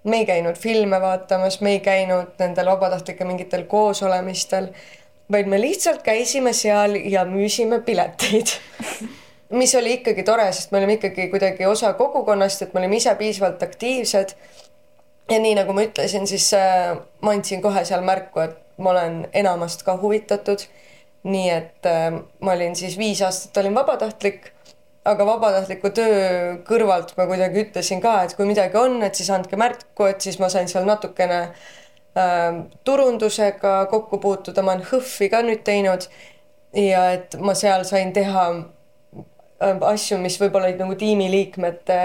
Me 0.08 0.22
ei 0.22 0.26
käinud 0.26 0.56
filme 0.58 1.00
vaatamas, 1.00 1.60
me 1.60 1.76
ei 1.76 1.80
käinud 1.84 2.34
nendel 2.40 2.72
vabatahtlike 2.72 3.24
mingitel 3.28 3.64
koosolemistel, 3.70 4.72
vaid 5.32 5.46
me 5.46 5.60
lihtsalt 5.60 6.02
käisime 6.02 6.52
seal 6.56 6.96
ja 7.04 7.24
müüsime 7.28 7.82
pileteid 7.84 8.56
mis 9.50 9.74
oli 9.74 9.92
ikkagi 9.98 10.22
tore, 10.22 10.50
sest 10.52 10.72
me 10.72 10.78
olime 10.78 10.98
ikkagi 10.98 11.28
kuidagi 11.32 11.66
osa 11.66 11.92
kogukonnast, 11.96 12.62
et 12.62 12.74
me 12.74 12.80
olime 12.80 12.96
ise 12.96 13.14
piisavalt 13.14 13.62
aktiivsed. 13.62 14.34
ja 15.30 15.38
nii 15.38 15.54
nagu 15.54 15.72
ma 15.76 15.84
ütlesin, 15.84 16.26
siis 16.26 16.52
äh, 16.56 16.96
ma 17.20 17.32
andsin 17.36 17.62
kohe 17.62 17.84
seal 17.84 18.04
märku, 18.04 18.40
et 18.40 18.56
ma 18.78 18.90
olen 18.90 19.26
enamast 19.32 19.82
ka 19.82 19.96
huvitatud. 20.00 20.66
nii 21.22 21.50
et 21.50 21.86
äh, 21.86 22.20
ma 22.40 22.52
olin 22.52 22.76
siis 22.76 22.98
viis 22.98 23.22
aastat 23.22 23.56
olin 23.56 23.74
vabatahtlik, 23.74 24.52
aga 25.04 25.26
vabatahtliku 25.26 25.90
töö 25.94 26.22
kõrvalt 26.68 27.14
ma 27.16 27.26
kuidagi 27.30 27.66
ütlesin 27.66 28.02
ka, 28.04 28.22
et 28.24 28.34
kui 28.36 28.48
midagi 28.48 28.76
on, 28.80 29.00
et 29.06 29.14
siis 29.18 29.30
andke 29.34 29.58
märku, 29.60 30.08
et 30.08 30.20
siis 30.24 30.38
ma 30.42 30.50
sain 30.52 30.68
seal 30.68 30.88
natukene 30.88 31.40
äh, 31.44 32.64
turundusega 32.84 33.86
kokku 33.92 34.18
puutuda, 34.22 34.62
ma 34.62 34.74
olen 34.74 34.88
HÖFFi 34.90 35.30
ka 35.32 35.44
nüüd 35.46 35.62
teinud 35.66 36.08
ja 36.76 37.12
et 37.16 37.38
ma 37.40 37.54
seal 37.58 37.86
sain 37.88 38.12
teha 38.12 38.50
asju, 39.58 40.18
mis 40.22 40.36
võib-olla 40.40 40.68
olid 40.68 40.78
nagu 40.78 40.94
tiimiliikmete 40.98 42.02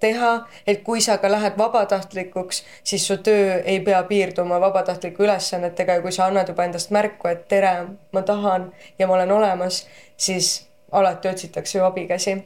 teha, 0.00 0.30
et 0.66 0.82
kui 0.86 1.00
sa 1.02 1.16
ka 1.22 1.30
lähed 1.30 1.56
vabatahtlikuks, 1.58 2.62
siis 2.84 3.06
su 3.06 3.16
töö 3.24 3.60
ei 3.64 3.80
pea 3.80 4.02
piirduma 4.08 4.60
vabatahtliku 4.62 5.24
ülesannetega 5.26 5.98
ja 5.98 6.04
kui 6.04 6.12
sa 6.12 6.28
annad 6.28 6.50
juba 6.50 6.66
endast 6.68 6.92
märku, 6.94 7.30
et 7.30 7.46
tere, 7.48 7.74
ma 8.12 8.22
tahan 8.22 8.70
ja 8.98 9.08
ma 9.08 9.18
olen 9.18 9.32
olemas, 9.32 9.84
siis 10.16 10.66
alati 10.94 11.28
otsitakse 11.28 11.78
ju 11.78 11.84
abikäsi. 11.84 12.36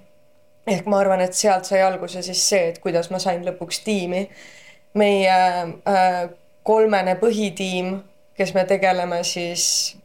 ehk 0.66 0.86
ma 0.86 0.98
arvan, 1.00 1.20
et 1.20 1.34
sealt 1.34 1.64
sai 1.64 1.82
alguse 1.82 2.22
siis 2.22 2.48
see, 2.48 2.68
et 2.68 2.78
kuidas 2.78 3.10
ma 3.10 3.18
sain 3.18 3.44
lõpuks 3.44 3.82
tiimi. 3.84 4.28
meie 4.94 5.32
äh, 5.32 6.28
kolmene 6.62 7.14
põhitiim, 7.20 7.98
kes 8.36 8.54
me 8.54 8.64
tegeleme 8.64 9.22
siis 9.24 9.96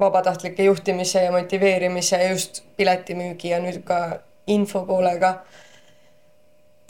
vabatahtlike 0.00 0.62
juhtimise 0.62 1.22
ja 1.22 1.32
motiveerimise 1.32 2.28
just 2.28 2.62
piletimüügi 2.76 3.52
ja 3.52 3.58
nüüd 3.62 3.82
ka 3.84 3.98
info 4.46 4.84
poolega. 4.86 5.34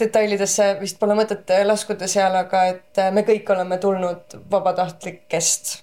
detailidesse 0.03 0.65
vist 0.81 0.99
pole 0.99 1.15
mõtet 1.15 1.51
laskuda 1.69 2.09
seal, 2.11 2.35
aga 2.35 2.63
et 2.73 3.01
me 3.15 3.23
kõik 3.29 3.51
oleme 3.55 3.79
tulnud 3.79 4.39
vabatahtlikest. 4.51 5.77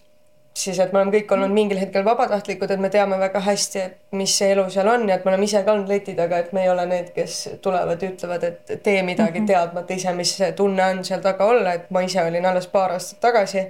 siis, 0.63 0.79
et 0.79 0.93
me 0.93 0.99
oleme 0.99 1.13
kõik 1.13 1.31
olnud 1.35 1.53
mingil 1.55 1.79
hetkel 1.79 2.03
vabatahtlikud, 2.05 2.71
et 2.71 2.81
me 2.83 2.89
teame 2.93 3.19
väga 3.21 3.41
hästi, 3.45 3.83
et 3.85 4.17
mis 4.19 4.33
see 4.41 4.51
elu 4.53 4.65
seal 4.73 4.87
on 4.91 5.07
ja 5.09 5.17
et 5.17 5.25
me 5.25 5.33
oleme 5.33 5.47
ise 5.47 5.61
ka 5.65 5.73
olnud 5.73 5.91
leti 5.91 6.15
taga, 6.17 6.39
et 6.43 6.53
me 6.55 6.63
ei 6.65 6.71
ole 6.71 6.85
need, 6.89 7.11
kes 7.15 7.37
tulevad 7.63 8.01
ja 8.03 8.11
ütlevad, 8.11 8.45
et 8.47 8.73
tee 8.83 9.03
midagi 9.07 9.43
teadmata 9.47 9.95
ise, 9.95 10.13
mis 10.17 10.35
see 10.41 10.51
tunne 10.57 10.85
on 10.93 11.03
seal 11.07 11.23
taga 11.25 11.47
olla, 11.49 11.75
et 11.79 11.91
ma 11.95 12.03
ise 12.05 12.23
olin 12.23 12.45
alles 12.51 12.67
paar 12.71 12.97
aastat 12.97 13.21
tagasi. 13.29 13.67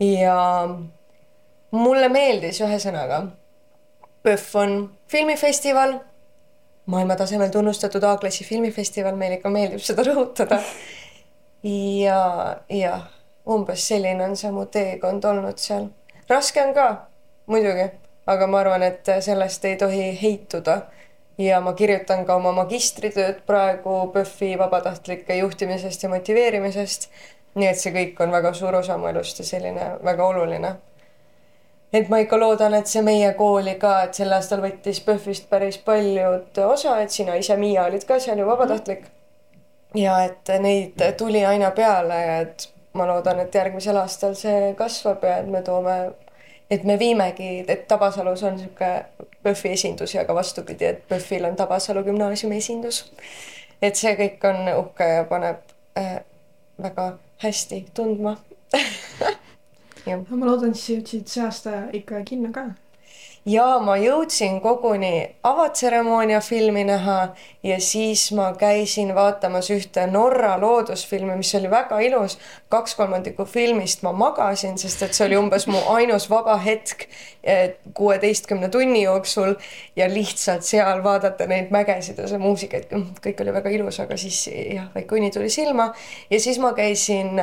ja 0.00 0.36
mulle 1.70 2.08
meeldis 2.08 2.60
ühesõnaga. 2.64 3.24
PÖFF 4.22 4.56
on 4.60 4.74
filmifestival, 5.08 5.94
maailmatasemel 6.90 7.48
tunnustatud 7.54 8.04
A-klassi 8.04 8.44
filmifestival, 8.44 9.16
meile 9.16 9.38
ikka 9.38 9.52
meeldib 9.52 9.80
seda 9.84 10.04
rõhutada. 10.04 10.60
ja, 12.04 12.20
jah, 12.68 13.06
umbes 13.48 13.86
selline 13.88 14.24
on 14.24 14.36
see 14.36 14.52
mu 14.54 14.66
teekond 14.72 15.24
olnud 15.24 15.60
seal. 15.62 15.88
Raske 16.30 16.62
on 16.62 16.74
ka, 16.74 16.86
muidugi, 17.46 17.90
aga 18.26 18.46
ma 18.46 18.62
arvan, 18.64 18.82
et 18.86 19.12
sellest 19.20 19.64
ei 19.64 19.76
tohi 19.76 20.06
heituda. 20.22 20.80
ja 21.40 21.60
ma 21.64 21.72
kirjutan 21.72 22.26
ka 22.28 22.34
oma 22.36 22.52
magistritööd 22.52 23.38
praegu 23.46 24.10
PÖFFi 24.12 24.58
vabatahtlike 24.58 25.36
juhtimisest 25.36 26.02
ja 26.02 26.08
motiveerimisest. 26.08 27.08
nii 27.54 27.66
et 27.66 27.78
see 27.78 27.92
kõik 27.92 28.20
on 28.22 28.30
väga 28.32 28.52
suur 28.54 28.74
osa 28.74 28.96
mu 28.96 29.08
elust 29.08 29.38
ja 29.38 29.44
selline 29.44 29.96
väga 30.04 30.26
oluline 30.26 30.74
et 31.92 32.08
ma 32.08 32.20
ikka 32.22 32.38
loodan, 32.38 32.74
et 32.74 32.86
see 32.86 33.02
meie 33.02 33.32
kooli 33.38 33.74
ka, 33.80 33.94
et 34.06 34.14
sel 34.14 34.32
aastal 34.32 34.62
võttis 34.62 35.00
PÖFFist 35.06 35.48
päris 35.50 35.78
paljud 35.84 36.60
osa, 36.66 36.98
et 37.02 37.10
sina 37.10 37.34
ise, 37.40 37.56
Miia, 37.56 37.86
olid 37.90 38.06
ka 38.06 38.20
seal 38.22 38.38
ju 38.38 38.46
vabatahtlik. 38.46 39.08
ja 39.94 40.20
et 40.24 40.52
neid 40.62 41.02
tuli 41.18 41.44
aina 41.44 41.70
peale 41.70 42.20
ja 42.26 42.36
et 42.44 42.68
ma 42.92 43.06
loodan, 43.06 43.40
et 43.40 43.54
järgmisel 43.54 43.96
aastal 43.96 44.34
see 44.38 44.74
kasvab 44.78 45.24
ja 45.24 45.36
et 45.42 45.48
me 45.50 45.62
toome, 45.62 45.96
et 46.70 46.84
me 46.84 46.98
viimegi, 46.98 47.64
et 47.68 47.86
Tabasalus 47.88 48.42
on 48.42 48.56
niisugune 48.56 49.28
PÖFFi 49.42 49.74
esindus 49.76 50.14
ja 50.14 50.24
ka 50.24 50.34
vastupidi, 50.34 50.84
et 50.84 51.08
PÖFFil 51.08 51.44
on 51.44 51.56
Tabasalu 51.56 52.04
gümnaasiumi 52.04 52.56
esindus. 52.56 53.04
et 53.82 53.96
see 53.96 54.12
kõik 54.16 54.42
on 54.44 54.66
uhke 54.76 55.06
ja 55.08 55.24
paneb 55.24 55.62
äh, 55.98 56.20
väga 56.82 57.12
hästi 57.40 57.86
tundma 57.94 58.36
jah 60.06 60.20
ma 60.30 60.46
loodan, 60.46 60.74
siis 60.74 60.96
jõudsid 60.96 61.30
see 61.32 61.44
aasta 61.44 61.76
ikka 61.96 62.22
kinno 62.28 62.52
ka. 62.54 62.66
Ja 63.46 63.78
ma 63.80 63.96
jõudsin 63.96 64.60
koguni 64.60 65.36
avatseremoonia 65.42 66.40
filmi 66.44 66.84
näha 66.84 67.34
ja 67.62 67.78
siis 67.80 68.32
ma 68.36 68.50
käisin 68.58 69.14
vaatamas 69.14 69.70
ühte 69.72 70.04
Norra 70.10 70.56
loodusfilmi, 70.60 71.36
mis 71.36 71.54
oli 71.54 71.70
väga 71.70 72.00
ilus. 72.00 72.38
kaks 72.68 72.94
kolmandikku 72.94 73.44
filmist 73.44 74.02
ma 74.02 74.12
magasin, 74.12 74.78
sest 74.78 75.02
et 75.02 75.14
see 75.14 75.26
oli 75.26 75.36
umbes 75.40 75.66
mu 75.66 75.80
ainus 75.88 76.28
vaba 76.30 76.56
hetk 76.56 77.08
kuueteistkümne 77.94 78.68
tunni 78.68 79.02
jooksul 79.02 79.54
ja 79.96 80.08
lihtsalt 80.08 80.62
seal 80.62 81.02
vaadata 81.04 81.46
neid 81.46 81.72
mägesid 81.72 82.18
ja 82.18 82.28
see 82.28 82.38
muusika, 82.38 82.76
et 82.76 82.92
kõik 83.24 83.40
oli 83.40 83.56
väga 83.56 83.70
ilus, 83.70 84.00
aga 84.00 84.16
siis 84.20 84.46
jah, 84.52 84.92
väike 84.94 85.16
uni 85.16 85.30
tuli 85.30 85.50
silma 85.50 85.92
ja 86.30 86.40
siis 86.40 86.58
ma 86.58 86.72
käisin 86.76 87.40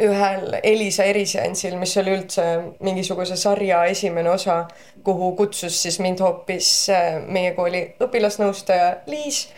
ühel 0.00 0.56
Elisa 0.62 1.04
eriseansil, 1.04 1.76
mis 1.76 1.92
oli 2.00 2.14
üldse 2.16 2.44
mingisuguse 2.80 3.36
sarja 3.36 3.84
esimene 3.90 4.30
osa, 4.32 4.62
kuhu 5.04 5.32
kutsus 5.36 5.82
siis 5.82 5.98
mind 6.00 6.22
hoopis 6.24 6.70
äh, 6.92 7.18
meie 7.28 7.52
kooli 7.56 7.84
õpilasnõustaja 8.00 8.94
Liis. 9.10 9.48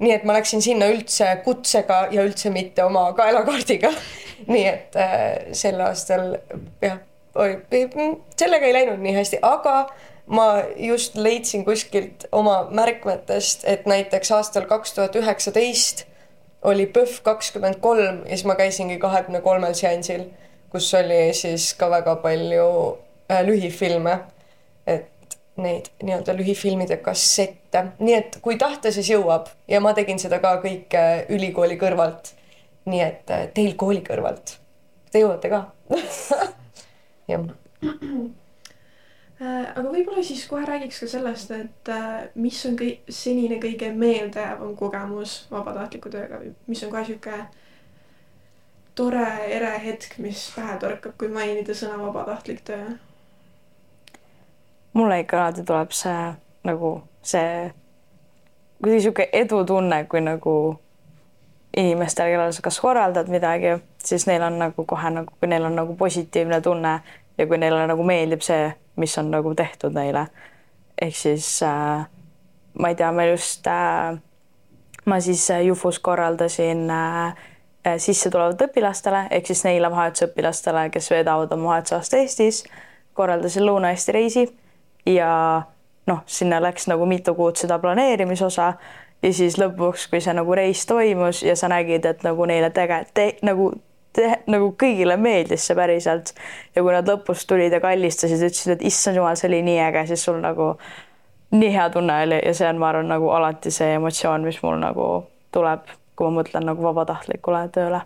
nii 0.00 0.12
et 0.14 0.24
ma 0.24 0.36
läksin 0.36 0.62
sinna 0.64 0.88
üldse 0.88 1.28
kutsega 1.44 2.06
ja 2.12 2.24
üldse 2.24 2.52
mitte 2.52 2.84
oma 2.84 3.10
kaelakaardiga. 3.16 3.92
nii 4.52 4.66
et 4.68 5.00
äh, 5.00 5.24
sel 5.56 5.80
aastal 5.84 6.36
jah, 6.82 7.00
sellega 8.36 8.66
ei 8.66 8.76
läinud 8.76 9.00
nii 9.00 9.16
hästi, 9.16 9.40
aga 9.42 9.86
ma 10.30 10.62
just 10.76 11.16
leidsin 11.16 11.64
kuskilt 11.64 12.28
oma 12.32 12.66
märkmetest, 12.70 13.64
et 13.64 13.88
näiteks 13.88 14.30
aastal 14.36 14.68
kaks 14.70 14.94
tuhat 14.94 15.16
üheksateist 15.16 16.04
oli 16.62 16.86
PÖFF 16.86 17.22
kakskümmend 17.22 17.80
kolm 17.80 18.22
ja 18.24 18.36
siis 18.36 18.44
ma 18.44 18.54
käisingi 18.54 18.98
kahekümne 18.98 19.40
kolmel 19.40 19.74
seansil, 19.74 20.26
kus 20.70 20.92
oli 20.94 21.30
siis 21.34 21.72
ka 21.74 21.90
väga 21.90 22.16
palju 22.22 22.66
äh, 23.30 23.42
lühifilme. 23.46 24.18
et 24.86 25.36
neid 25.60 25.90
nii-öelda 26.02 26.32
lühifilmide 26.36 26.96
kassette, 27.04 27.84
nii 27.98 28.14
et 28.16 28.38
kui 28.42 28.56
tahta, 28.58 28.90
siis 28.92 29.10
jõuab. 29.12 29.50
Ja 29.68 29.80
ma 29.84 29.92
tegin 29.94 30.18
seda 30.18 30.38
ka 30.40 30.54
kõike 30.62 31.26
ülikooli 31.28 31.76
kõrvalt. 31.80 32.34
nii 32.84 33.00
et 33.04 33.30
äh, 33.30 33.48
teil 33.54 33.74
kooli 33.76 34.00
kõrvalt, 34.06 34.56
te 35.12 35.24
jõuate 35.24 35.52
ka. 35.52 35.64
Jah 37.30 37.44
aga 39.40 39.88
võib-olla 39.88 40.22
siis 40.24 40.44
kohe 40.48 40.66
räägiks 40.68 41.00
ka 41.00 41.08
sellest, 41.08 41.50
et 41.56 41.88
äh, 41.88 42.28
mis 42.34 42.58
on 42.68 42.76
kõik 42.76 43.08
senine 43.08 43.56
kõige 43.62 43.88
meeldejäävam 43.96 44.74
kogemus 44.76 45.46
vabatahtliku 45.50 46.12
tööga 46.12 46.42
või 46.42 46.52
mis 46.68 46.82
on 46.84 46.92
ka 46.92 47.04
sihuke 47.08 47.38
tore 48.94 49.26
ere 49.48 49.70
hetk, 49.84 50.18
mis 50.20 50.42
pähe 50.56 50.76
torkab, 50.82 51.16
kui 51.16 51.32
mainida 51.32 51.76
sõna 51.76 51.96
vabatahtlik 52.02 52.60
töö? 52.68 52.90
mulle 54.92 55.20
ikka 55.22 55.38
alati 55.38 55.64
tuleb 55.64 55.92
see 55.94 56.18
nagu 56.66 56.90
see 57.22 57.70
kuidagi 58.80 59.02
sihuke 59.06 59.28
edutunne, 59.32 60.04
kui 60.04 60.20
nagu 60.20 60.54
inimestel, 61.76 62.32
kellel 62.32 62.52
sa 62.52 62.62
kas 62.62 62.80
korraldad 62.80 63.28
midagi, 63.30 63.76
siis 64.04 64.26
neil 64.26 64.42
on 64.42 64.58
nagu 64.58 64.84
kohe 64.84 65.10
nagu, 65.14 65.32
kui 65.40 65.48
neil 65.48 65.64
on 65.64 65.76
nagu 65.78 65.96
positiivne 65.96 66.60
tunne 66.60 67.00
ja 67.38 67.46
kui 67.46 67.58
neile 67.58 67.86
nagu 67.86 68.04
meeldib 68.04 68.42
see 68.44 68.72
mis 68.96 69.18
on 69.18 69.30
nagu 69.30 69.54
tehtud 69.54 69.94
neile. 69.94 70.26
ehk 71.02 71.16
siis 71.16 71.62
äh, 71.62 72.06
ma 72.78 72.88
ei 72.88 72.94
tea, 72.94 73.12
ma 73.12 73.24
just 73.24 73.66
äh,, 73.66 74.18
ma 75.04 75.20
siis 75.20 75.50
äh, 75.50 75.62
Jufus 75.64 75.98
korraldasin 75.98 76.90
äh, 76.90 77.26
äh, 77.86 77.98
sissetulevat 77.98 78.62
õpilastele 78.68 79.26
ehk 79.30 79.46
siis 79.46 79.64
neile 79.64 79.90
vahetusõpilastele, 79.90 80.88
kes 80.90 81.10
veedavad 81.10 81.52
oma 81.52 81.74
vahetusaasta 81.74 82.20
Eestis, 82.20 82.64
korraldasin 83.14 83.66
Lõuna-Eesti 83.66 84.16
reisi 84.16 84.46
ja 85.06 85.30
noh, 86.06 86.22
sinna 86.26 86.60
läks 86.62 86.88
nagu 86.90 87.06
mitu 87.06 87.34
kuud 87.34 87.56
seda 87.60 87.78
planeerimisosa 87.78 88.72
ja 89.22 89.32
siis 89.34 89.58
lõpuks, 89.60 90.08
kui 90.10 90.20
see 90.24 90.34
nagu 90.36 90.54
reis 90.56 90.84
toimus 90.86 91.42
ja 91.42 91.56
sa 91.56 91.68
nägid, 91.72 92.06
et 92.06 92.24
nagu 92.26 92.46
neile 92.48 92.70
tegelikult 92.74 93.14
te, 93.14 93.28
nagu 93.46 93.72
nagu 94.50 94.72
kõigile 94.78 95.16
meeldis 95.16 95.66
see 95.66 95.76
päriselt. 95.78 96.34
ja 96.74 96.82
kui 96.82 96.92
nad 96.92 97.08
lõpus 97.08 97.46
tulid 97.46 97.72
ja 97.72 97.80
kallistasid, 97.80 98.42
ütlesid, 98.42 98.72
et 98.74 98.82
issand 98.90 99.16
jumal, 99.16 99.36
see 99.38 99.48
oli 99.48 99.62
nii 99.66 99.78
äge, 99.86 100.06
siis 100.10 100.24
sul 100.24 100.40
nagu 100.42 100.74
nii 101.50 101.72
hea 101.74 101.90
tunne 101.90 102.22
oli 102.22 102.40
ja 102.44 102.54
see 102.54 102.68
on, 102.68 102.78
ma 102.78 102.90
arvan, 102.90 103.10
nagu 103.10 103.30
alati 103.34 103.70
see 103.74 103.94
emotsioon, 103.98 104.46
mis 104.46 104.62
mul 104.62 104.78
nagu 104.82 105.10
tuleb, 105.54 105.86
kui 106.16 106.30
ma 106.30 106.40
mõtlen 106.40 106.66
nagu 106.66 106.82
vabatahtlikule 106.82 107.68
tööle. 107.74 108.02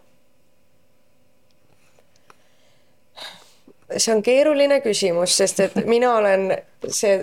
see 3.96 4.14
on 4.14 4.22
keeruline 4.26 4.80
küsimus, 4.82 5.36
sest 5.36 5.60
et 5.60 5.74
mina 5.86 6.14
olen 6.16 6.48
see 6.88 7.18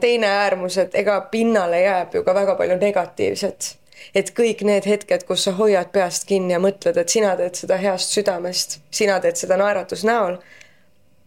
teine 0.00 0.26
äärmus, 0.26 0.78
et 0.78 0.94
ega 0.98 1.20
pinnale 1.30 1.80
jääb 1.80 2.16
ju 2.16 2.24
ka 2.26 2.34
väga 2.34 2.56
palju 2.58 2.78
negatiivset 2.80 3.76
et 4.14 4.30
kõik 4.36 4.62
need 4.66 4.86
hetked, 4.88 5.24
kus 5.28 5.46
sa 5.46 5.54
hoiad 5.58 5.90
peast 5.94 6.28
kinni 6.28 6.54
ja 6.54 6.60
mõtled, 6.62 6.98
et 6.98 7.12
sina 7.12 7.34
teed 7.38 7.58
seda 7.58 7.78
heast 7.80 8.14
südamest, 8.16 8.78
sina 8.94 9.18
teed 9.24 9.40
seda 9.40 9.58
naeratus 9.60 10.04
näol. 10.08 10.38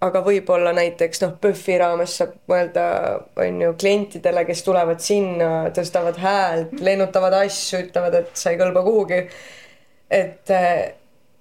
aga 0.02 0.24
võib-olla 0.26 0.72
näiteks 0.74 1.20
noh, 1.22 1.36
PÖFFi 1.38 1.76
raames 1.78 2.16
saab 2.18 2.32
mõelda, 2.50 2.86
on 3.38 3.60
ju, 3.62 3.74
klientidele, 3.78 4.48
kes 4.48 4.64
tulevad 4.66 5.00
sinna, 5.00 5.50
tõstavad 5.76 6.18
häält, 6.18 6.74
lennutavad 6.82 7.36
asju, 7.44 7.84
ütlevad, 7.86 8.18
et 8.18 8.32
sa 8.34 8.50
ei 8.50 8.58
kõlba 8.58 8.82
kuhugi. 8.88 9.20
et, 10.10 10.54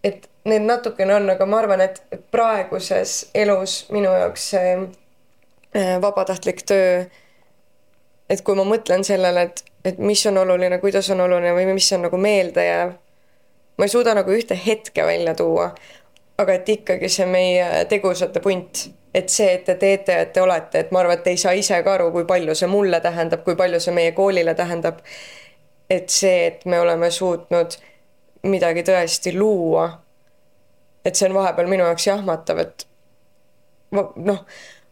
et 0.04 0.28
need 0.44 0.66
natukene 0.68 1.14
on, 1.14 1.30
aga 1.32 1.46
ma 1.46 1.58
arvan, 1.60 1.80
et 1.84 2.00
praeguses 2.32 3.30
elus 3.34 3.84
minu 3.92 4.12
jaoks 4.12 4.46
see 4.52 4.76
eh, 4.76 5.96
vabatahtlik 6.02 6.62
töö 6.68 7.02
et 8.30 8.42
kui 8.46 8.54
ma 8.58 8.64
mõtlen 8.66 9.02
sellele, 9.06 9.48
et, 9.48 9.64
et 9.84 9.98
mis 9.98 10.22
on 10.30 10.38
oluline, 10.44 10.78
kuidas 10.82 11.10
on 11.10 11.24
oluline 11.26 11.54
või 11.56 11.66
mis 11.74 11.88
on 11.96 12.06
nagu 12.06 12.20
meeldejääv, 12.20 12.94
ma 13.78 13.88
ei 13.88 13.92
suuda 13.92 14.14
nagu 14.14 14.32
ühte 14.34 14.58
hetke 14.66 15.04
välja 15.06 15.34
tuua, 15.34 15.70
aga 16.38 16.56
et 16.56 16.68
ikkagi 16.76 17.10
see 17.10 17.26
meie 17.28 17.84
tegusate 17.90 18.42
punt, 18.44 18.86
et 19.14 19.32
see, 19.32 19.48
et 19.56 19.64
te 19.66 19.74
teete, 19.80 20.16
et 20.24 20.32
te 20.32 20.42
olete, 20.42 20.84
et 20.84 20.92
ma 20.94 21.02
arvan, 21.02 21.18
et 21.18 21.24
te 21.26 21.34
ei 21.34 21.40
saa 21.40 21.56
ise 21.58 21.82
ka 21.84 21.96
aru, 21.96 22.10
kui 22.14 22.26
palju 22.28 22.54
see 22.56 22.70
mulle 22.70 23.00
tähendab, 23.02 23.42
kui 23.46 23.58
palju 23.58 23.80
see 23.82 23.94
meie 23.96 24.14
koolile 24.16 24.54
tähendab. 24.54 25.02
et 25.90 26.08
see, 26.08 26.46
et 26.46 26.60
me 26.70 26.78
oleme 26.78 27.08
suutnud 27.10 27.74
midagi 28.46 28.84
tõesti 28.86 29.32
luua. 29.34 29.88
et 31.04 31.16
see 31.16 31.28
on 31.28 31.34
vahepeal 31.34 31.66
minu 31.66 31.84
jaoks 31.84 32.06
jahmatav, 32.06 32.58
et 32.62 32.86
noh 33.90 34.44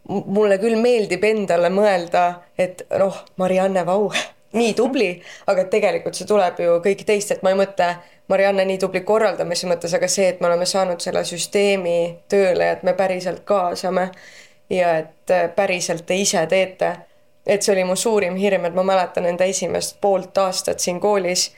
mulle 0.09 0.57
küll 0.61 0.77
meeldib 0.81 1.23
endale 1.23 1.69
mõelda, 1.73 2.25
et 2.57 2.81
noh, 2.97 3.15
Marianne 3.37 3.85
Vau, 3.85 4.09
nii 4.57 4.73
tubli, 4.77 5.11
aga 5.47 5.65
tegelikult 5.69 6.17
see 6.17 6.27
tuleb 6.29 6.61
ju 6.63 6.79
kõik 6.85 7.05
teist, 7.05 7.31
et 7.35 7.43
ma 7.45 7.53
ei 7.53 7.59
mõtle 7.59 7.89
Marianne 8.29 8.65
nii 8.65 8.77
tubli 8.81 9.01
korraldamise 9.05 9.69
mõttes, 9.69 9.93
aga 9.97 10.09
see, 10.09 10.27
et 10.29 10.41
me 10.41 10.49
oleme 10.49 10.65
saanud 10.69 11.01
selle 11.01 11.23
süsteemi 11.25 11.97
tööle, 12.29 12.71
et 12.75 12.83
me 12.85 12.93
päriselt 12.97 13.43
kaasame 13.45 14.09
ja 14.69 14.95
et 15.03 15.35
päriselt 15.55 16.05
te 16.05 16.17
ise 16.17 16.45
teete. 16.49 16.95
et 17.49 17.63
see 17.65 17.73
oli 17.73 17.83
mu 17.83 17.95
suurim 17.95 18.35
hirm, 18.37 18.65
et 18.65 18.75
ma 18.77 18.83
mäletan 18.83 19.25
enda 19.25 19.43
esimest 19.49 19.97
poolt 20.01 20.37
aastat 20.37 20.79
siin 20.79 20.99
koolis. 20.99 21.51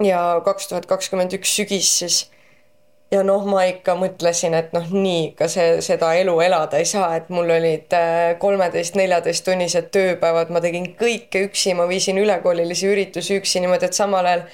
ja 0.00 0.40
kaks 0.44 0.68
tuhat 0.68 0.86
kakskümmend 0.86 1.32
üks 1.32 1.56
sügis 1.56 1.98
siis 1.98 2.31
ja 3.12 3.20
noh, 3.26 3.44
ma 3.48 3.64
ikka 3.68 3.94
mõtlesin, 4.00 4.54
et 4.56 4.72
noh, 4.72 4.86
nii 4.88 5.32
ikka 5.32 5.48
see, 5.52 5.76
seda 5.84 6.12
elu 6.18 6.34
elada 6.44 6.80
ei 6.80 6.88
saa, 6.88 7.10
et 7.18 7.28
mul 7.32 7.50
olid 7.52 7.92
äh, 7.96 8.34
kolmeteist, 8.40 8.96
neljateist 8.98 9.44
tunnised 9.46 9.90
tööpäevad, 9.94 10.52
ma 10.54 10.62
tegin 10.64 10.92
kõike 10.98 11.46
üksi, 11.48 11.74
ma 11.78 11.86
viisin 11.90 12.20
ülekoolilisi 12.22 12.88
üritusi 12.88 13.36
üksi 13.40 13.62
niimoodi, 13.62 13.90
et 13.90 13.98
samal 13.98 14.28
ajal 14.28 14.46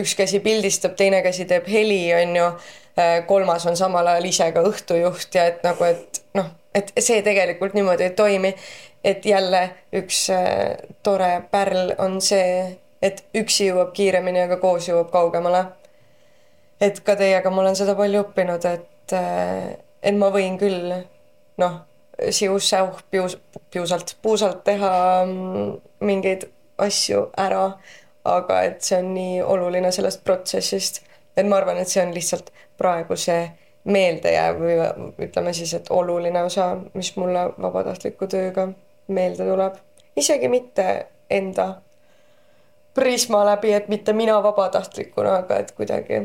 üks 0.00 0.14
käsi 0.16 0.40
pildistab, 0.44 0.94
teine 0.96 1.20
käsi 1.26 1.44
teeb 1.50 1.68
heli, 1.68 2.04
on 2.16 2.36
ju. 2.38 2.52
Äh, 2.98 3.20
kolmas 3.26 3.66
on 3.70 3.76
samal 3.78 4.08
ajal 4.10 4.26
ise 4.26 4.48
ka 4.52 4.64
õhtujuht 4.66 5.36
ja 5.36 5.44
et 5.52 5.60
nagu, 5.66 5.84
et 5.86 6.22
noh, 6.34 6.48
et 6.74 6.90
see 6.98 7.20
tegelikult 7.26 7.76
niimoodi 7.76 8.08
ei 8.08 8.16
toimi. 8.16 8.54
et 9.04 9.24
jälle 9.24 9.60
üks 9.96 10.26
äh, 10.30 10.76
tore 11.02 11.42
pärl 11.50 11.94
on 11.98 12.18
see, 12.20 12.76
et 13.02 13.22
üksi 13.34 13.70
jõuab 13.70 13.94
kiiremini, 13.96 14.42
aga 14.44 14.58
koos 14.60 14.88
jõuab 14.88 15.08
kaugemale 15.10 15.62
et 16.80 17.00
ka 17.04 17.16
teiega 17.16 17.50
ma 17.52 17.62
olen 17.64 17.78
seda 17.78 17.94
palju 17.98 18.24
õppinud, 18.24 18.66
et, 18.70 19.14
äh, 19.16 19.76
et 20.02 20.16
ma 20.16 20.30
võin 20.34 20.58
küll 20.60 20.94
noh, 21.60 21.80
siuh-säuh 22.30 23.02
pius, 23.10 23.38
piusalt, 23.72 24.16
puusalt 24.22 24.64
teha 24.64 24.92
mm, 25.24 25.72
mingeid 26.04 26.48
asju 26.80 27.26
ära, 27.38 27.70
aga 28.24 28.62
et 28.68 28.82
see 28.84 28.98
on 29.00 29.14
nii 29.14 29.40
oluline 29.42 29.92
sellest 29.92 30.24
protsessist, 30.24 31.02
et 31.36 31.46
ma 31.48 31.60
arvan, 31.60 31.80
et 31.80 31.88
see 31.88 32.02
on 32.04 32.12
lihtsalt 32.14 32.52
praegu 32.80 33.16
see 33.16 33.44
meeldejääv 33.84 34.58
või 34.60 34.74
ütleme 35.24 35.52
siis, 35.56 35.72
et 35.76 35.88
oluline 35.90 36.42
osa, 36.44 36.74
mis 36.94 37.14
mulle 37.16 37.46
vabatahtliku 37.60 38.28
tööga 38.28 38.68
meelde 39.08 39.46
tuleb. 39.48 39.78
isegi 40.16 40.48
mitte 40.48 41.06
enda 41.30 41.74
prisma 42.94 43.44
läbi, 43.46 43.72
et 43.72 43.88
mitte 43.88 44.12
mina 44.12 44.42
vabatahtlikuna, 44.42 45.36
aga 45.44 45.56
et 45.62 45.72
kuidagi 45.72 46.20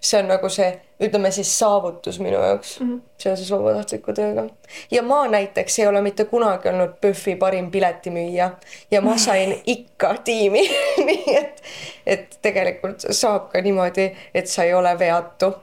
see 0.00 0.20
on 0.20 0.28
nagu 0.28 0.48
see, 0.52 0.68
ütleme 1.02 1.30
siis 1.34 1.50
saavutus 1.58 2.18
minu 2.20 2.38
jaoks 2.40 2.80
mm 2.80 2.88
-hmm. 2.88 3.00
seoses 3.18 3.50
vabatahtliku 3.50 4.12
tööga. 4.12 4.48
ja 4.90 5.02
ma 5.02 5.26
näiteks 5.28 5.78
ei 5.78 5.86
ole 5.86 6.02
mitte 6.02 6.24
kunagi 6.24 6.68
olnud 6.68 6.94
PÖFFi 7.00 7.36
parim 7.36 7.70
piletimüüja 7.70 8.50
ja 8.90 9.00
ma 9.00 9.18
sain 9.18 9.56
ikka 9.76 10.14
tiimi 10.24 10.62
nii 11.08 11.36
et, 11.36 11.62
et 12.06 12.38
tegelikult 12.42 13.06
saab 13.10 13.50
ka 13.52 13.60
niimoodi, 13.60 14.12
et 14.34 14.46
sa 14.46 14.64
ei 14.64 14.74
ole 14.74 14.98
veatu, 14.98 15.54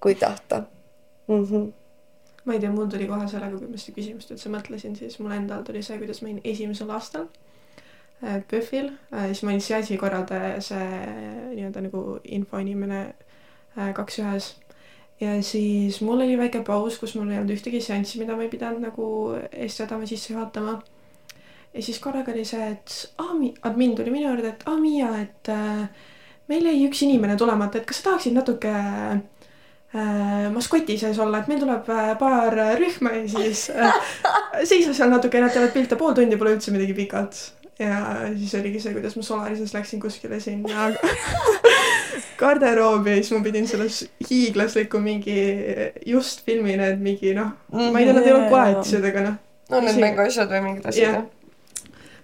kui 0.00 0.14
tahta 0.14 0.62
mm. 1.28 1.44
-hmm 1.44 1.72
ma 2.44 2.52
ei 2.52 2.60
tea, 2.60 2.70
mul 2.70 2.86
tuli 2.86 3.06
kohe 3.06 3.28
sellega, 3.28 3.58
kui 3.58 3.68
ma 3.68 3.76
seda 3.78 3.94
küsimust 3.94 4.30
üldse 4.30 4.48
mõtlesin, 4.50 4.96
siis 4.96 5.18
mul 5.18 5.30
endal 5.30 5.62
tuli 5.62 5.82
see, 5.82 5.98
kuidas 5.98 6.22
ma 6.22 6.28
olin 6.28 6.40
esimesel 6.44 6.90
aastal 6.90 7.26
äh, 8.24 8.42
PÖFFil, 8.50 8.90
äh, 9.14 9.26
siis 9.26 9.42
ma 9.42 9.50
olin 9.50 9.60
seansi 9.60 9.96
korraldaja, 9.96 10.60
see 10.60 10.88
nii-öelda 11.54 11.80
nagu 11.80 12.18
infoinimene 12.24 13.04
Äh, 13.06 13.32
kaks 13.74 14.18
ühes. 14.22 14.48
ja 15.20 15.36
siis 15.42 16.00
mul 16.00 16.20
oli 16.20 16.38
väike 16.38 16.62
paus, 16.66 16.98
kus 16.98 17.14
mul 17.14 17.30
ei 17.30 17.38
olnud 17.40 17.54
ühtegi 17.54 17.80
seanssi, 17.80 18.18
mida 18.20 18.36
ma 18.36 18.46
ei 18.46 18.52
pidanud 18.52 18.82
nagu 18.82 19.06
eest 19.50 19.80
vedama, 19.80 20.06
sisse 20.06 20.32
juhatama. 20.32 20.80
ja 21.74 21.82
siis 21.82 22.00
korraga 22.02 22.32
oli 22.32 22.44
see, 22.44 22.72
et 22.72 22.96
aa, 23.18 23.36
admin 23.70 23.94
tuli 23.96 24.14
minu 24.14 24.28
juurde, 24.28 24.54
et 24.54 24.66
aa, 24.68 24.76
Miia, 24.80 25.12
et 25.22 25.52
äh, 25.52 25.86
meil 26.50 26.66
jäi 26.68 26.88
üks 26.88 27.04
inimene 27.06 27.36
tulemata, 27.40 27.78
et 27.80 27.88
kas 27.88 28.02
sa 28.02 28.10
tahaksid 28.10 28.36
natuke 28.36 28.72
äh, 28.72 30.50
maskoti 30.52 30.98
sees 31.00 31.18
olla, 31.22 31.40
et 31.40 31.50
meil 31.50 31.62
tuleb 31.62 31.88
äh, 31.92 32.12
paar 32.20 32.56
rühma 32.80 33.16
ja 33.16 33.24
siis 33.30 33.68
äh, 33.70 33.98
seisa 34.70 34.94
seal 34.94 35.12
natuke, 35.12 35.40
nad 35.40 35.54
teevad 35.54 35.74
pilte, 35.76 35.98
pool 36.00 36.16
tundi 36.18 36.40
pole 36.40 36.56
üldse 36.56 36.74
midagi 36.74 36.96
pikalt. 36.98 37.42
Ja 37.80 37.98
siis 38.36 38.54
oligi 38.58 38.80
see, 38.80 38.94
kuidas 38.96 39.16
ma 39.16 39.22
Solarises 39.26 39.74
läksin 39.74 40.00
kuskile 40.00 40.40
sinna 40.40 40.90
garderoobi 42.40 43.16
ja 43.16 43.20
siis 43.22 43.32
ma 43.36 43.42
pidin 43.44 43.68
selles 43.68 44.02
hiiglasliku 44.30 45.00
mingi 45.00 45.36
just 46.06 46.44
filmi 46.46 46.76
need 46.76 47.00
mingi 47.04 47.36
noh, 47.38 47.54
ma 47.72 48.00
ei 48.00 48.08
tea, 48.08 48.16
nad 48.16 48.26
ei 48.26 48.34
olnud 48.34 48.50
koletised, 48.52 49.06
aga 49.12 49.28
noh. 49.28 49.38
no 49.72 49.86
need 49.86 50.02
mänguasjad 50.02 50.52
või 50.52 50.66
mingid 50.68 50.90
asjad 50.92 51.08
jah 51.20 51.30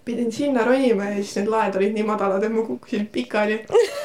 pidin 0.08 0.32
sinna 0.32 0.64
ronima 0.64 1.04
ja 1.04 1.16
siis 1.20 1.34
need 1.36 1.50
laed 1.52 1.74
olid 1.76 1.92
nii 1.92 2.04
madalad, 2.08 2.44
et 2.44 2.52
ma 2.52 2.62
kukkusin 2.64 3.06
pikali. 3.12 3.58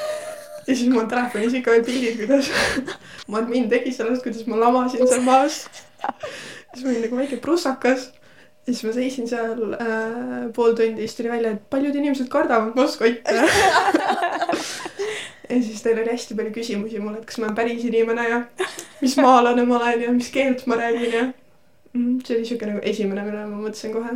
ja 0.67 0.75
siis 0.75 0.89
mul 0.89 1.05
on 1.05 1.07
telefonis 1.11 1.55
ikka 1.59 1.71
veel 1.71 1.85
pildid, 1.87 2.17
kuidas 2.19 2.49
mu 3.27 3.39
admin 3.39 3.69
tegi 3.71 3.93
sellest, 3.95 4.25
kuidas 4.25 4.43
ma 4.51 4.59
lamasin 4.65 5.07
seal 5.07 5.23
maas. 5.23 5.61
siis 6.73 6.83
ma 6.83 6.91
olin 6.91 7.05
nagu 7.07 7.21
väike 7.21 7.39
prussakas. 7.45 8.09
Ja 8.67 8.73
siis 8.73 8.83
ma 8.87 8.93
seisin 8.95 9.27
seal 9.27 9.73
äh, 9.75 10.51
pool 10.55 10.75
tundi, 10.77 11.03
siis 11.03 11.17
tuli 11.17 11.31
välja, 11.31 11.51
et 11.51 11.63
paljud 11.69 11.95
inimesed 11.99 12.29
kardavad 12.31 12.75
moskotte 12.79 13.35
ja 15.49 15.61
siis 15.61 15.81
teil 15.83 15.99
oli 15.99 16.11
hästi 16.11 16.37
palju 16.39 16.53
küsimusi 16.55 17.01
mulle, 17.03 17.19
et 17.19 17.29
kas 17.29 17.37
ma 17.41 17.45
olen 17.49 17.57
päris 17.57 17.83
inimene 17.87 18.27
ja 18.29 18.37
mis 19.01 19.17
maalane 19.19 19.65
ma 19.67 19.81
olen 19.81 20.05
ja 20.07 20.11
mis 20.15 20.29
keelt 20.31 20.63
ma 20.67 20.75
räägin 20.79 21.17
ja 21.17 21.25
mm, 21.93 22.21
see 22.23 22.37
oli 22.37 22.47
siuke 22.47 22.65
nagu 22.69 22.79
esimene, 22.93 23.21
millele 23.27 23.49
ma 23.51 23.57
mõtlesin 23.65 23.95
kohe. 23.95 24.11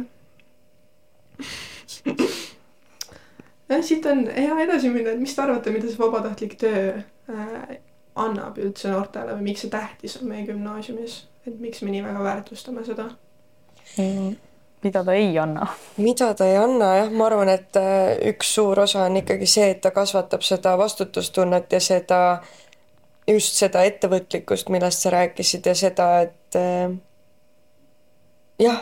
Jah, 3.67 3.81
siit 3.83 4.05
on 4.07 4.19
hea 4.31 4.55
edasi 4.63 4.89
minna, 4.89 5.11
et 5.11 5.19
mis 5.19 5.35
te 5.35 5.41
arvate, 5.43 5.71
mida 5.75 5.89
see 5.91 5.99
vabatahtlik 5.99 6.55
töö 6.61 6.85
äh, 6.95 7.77
annab 8.17 8.55
üldse 8.63 8.87
noortele 8.93 9.35
või 9.35 9.51
miks 9.51 9.61
see 9.65 9.73
tähtis 9.73 10.15
on 10.21 10.31
meie 10.31 10.47
gümnaasiumis, 10.47 11.13
et 11.45 11.59
miks 11.59 11.83
me 11.83 11.91
nii 11.91 12.05
väga 12.07 12.23
väärtustame 12.23 12.81
seda? 12.87 13.11
Mida 13.97 15.03
ta 15.03 15.13
ei 15.13 15.37
anna? 15.39 15.67
mida 15.97 16.33
ta 16.37 16.47
ei 16.47 16.57
anna 16.57 16.93
jah, 16.95 17.11
ma 17.11 17.25
arvan, 17.29 17.49
et 17.49 17.79
äh, 17.79 18.13
üks 18.31 18.53
suur 18.59 18.79
osa 18.79 19.05
on 19.07 19.17
ikkagi 19.21 19.49
see, 19.49 19.71
et 19.73 19.81
ta 19.81 19.91
kasvatab 19.95 20.45
seda 20.45 20.77
vastutustunnet 20.77 21.73
ja 21.73 21.81
seda, 21.83 22.21
just 23.27 23.59
seda 23.59 23.83
ettevõtlikkust, 23.89 24.69
millest 24.73 25.05
sa 25.05 25.13
rääkisid 25.17 25.67
ja 25.67 25.75
seda, 25.75 26.07
et 26.27 26.59
äh, 26.59 26.95
jah, 28.63 28.81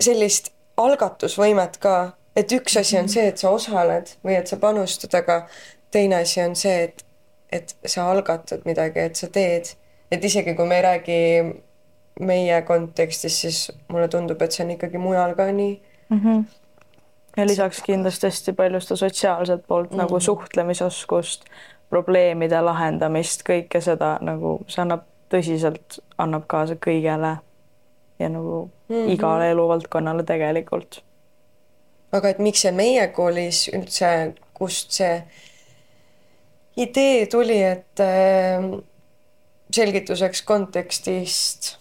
sellist 0.00 0.52
algatusvõimet 0.80 1.78
ka 1.78 1.96
et 2.36 2.52
üks 2.52 2.76
asi 2.80 2.98
on 2.98 3.08
see, 3.10 3.28
et 3.30 3.40
sa 3.40 3.52
osaled 3.54 4.14
või 4.26 4.36
et 4.38 4.50
sa 4.50 4.58
panustad, 4.60 5.14
aga 5.14 5.44
teine 5.94 6.20
asi 6.22 6.42
on 6.42 6.56
see, 6.58 6.88
et, 6.88 7.04
et 7.52 7.74
sa 7.86 8.08
algatad 8.10 8.66
midagi, 8.68 9.06
et 9.08 9.18
sa 9.18 9.30
teed. 9.30 9.74
et 10.10 10.24
isegi 10.24 10.54
kui 10.54 10.66
me 10.68 10.76
ei 10.78 10.82
räägi 10.84 11.20
meie 12.20 12.62
kontekstis, 12.62 13.40
siis 13.40 13.72
mulle 13.88 14.08
tundub, 14.08 14.42
et 14.42 14.52
see 14.52 14.64
on 14.64 14.74
ikkagi 14.76 14.98
mujal 14.98 15.34
ka 15.34 15.46
nii 15.52 15.72
mm. 16.08 16.20
-hmm. 16.20 16.44
ja 17.36 17.46
lisaks 17.46 17.82
kindlasti 17.82 18.26
hästi 18.26 18.52
palju 18.52 18.80
seda 18.80 18.96
sotsiaalset 18.96 19.66
poolt 19.66 19.90
mm 19.90 19.94
-hmm. 19.94 20.02
nagu 20.02 20.20
suhtlemisoskust, 20.20 21.44
probleemide 21.90 22.60
lahendamist, 22.60 23.42
kõike 23.48 23.80
seda 23.80 24.18
nagu 24.20 24.60
see 24.68 24.82
annab 24.82 25.02
tõsiselt, 25.34 25.98
annab 26.18 26.44
kaasa 26.46 26.74
kõigele 26.74 27.36
ja 28.18 28.28
nagu 28.28 28.70
mm 28.88 28.94
-hmm. 28.94 29.10
igale 29.10 29.50
eluvaldkonnale 29.50 30.22
tegelikult 30.22 31.02
aga 32.14 32.34
et 32.34 32.42
miks 32.42 32.64
see 32.64 32.72
meie 32.74 33.06
koolis 33.14 33.66
üldse, 33.74 34.10
kust 34.54 34.94
see 34.98 35.14
idee 36.76 37.26
tuli, 37.30 37.60
et 37.62 38.02
äh, 38.02 38.66
selgituseks 39.74 40.42
kontekstist 40.46 41.74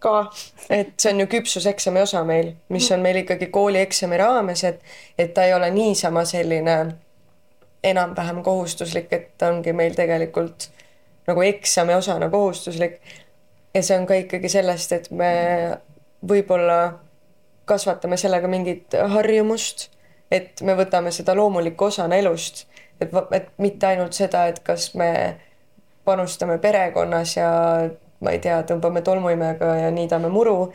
ka, 0.00 0.30
et 0.70 0.94
see 0.98 1.12
on 1.12 1.20
ju 1.20 1.28
küpsuseksami 1.30 2.02
osa 2.02 2.24
meil, 2.24 2.54
mis 2.72 2.88
on 2.92 3.04
meil 3.04 3.20
ikkagi 3.22 3.50
koolieksami 3.52 4.18
raames, 4.20 4.64
et, 4.64 4.80
et 5.18 5.34
ta 5.34 5.44
ei 5.44 5.54
ole 5.54 5.70
niisama 5.74 6.24
selline 6.24 6.76
enam-vähem 7.84 8.42
kohustuslik, 8.44 9.12
et 9.12 9.42
ongi 9.42 9.72
meil 9.76 9.94
tegelikult 9.96 10.70
nagu 11.28 11.42
eksami 11.42 11.94
osana 11.94 12.30
kohustuslik. 12.30 13.00
ja 13.74 13.82
see 13.82 13.98
on 13.98 14.06
ka 14.06 14.14
ikkagi 14.14 14.48
sellest, 14.48 14.92
et 14.92 15.10
me 15.10 15.30
võib-olla 16.26 16.80
kasvatame 17.64 18.16
sellega 18.16 18.48
mingit 18.48 18.96
harjumust, 19.14 19.88
et 20.30 20.60
me 20.66 20.74
võtame 20.78 21.12
seda 21.14 21.34
loomuliku 21.38 21.90
osana 21.90 22.18
elust, 22.18 22.66
et, 23.00 23.12
et 23.36 23.48
mitte 23.58 23.86
ainult 23.86 24.16
seda, 24.16 24.46
et 24.50 24.58
kas 24.64 24.94
me 24.94 25.10
panustame 26.04 26.58
perekonnas 26.58 27.36
ja 27.36 27.50
ma 28.20 28.34
ei 28.34 28.40
tea, 28.42 28.60
tõmbame 28.68 29.02
tolmuimega 29.06 29.74
ja 29.82 29.90
niidame 29.94 30.30
muru, 30.32 30.72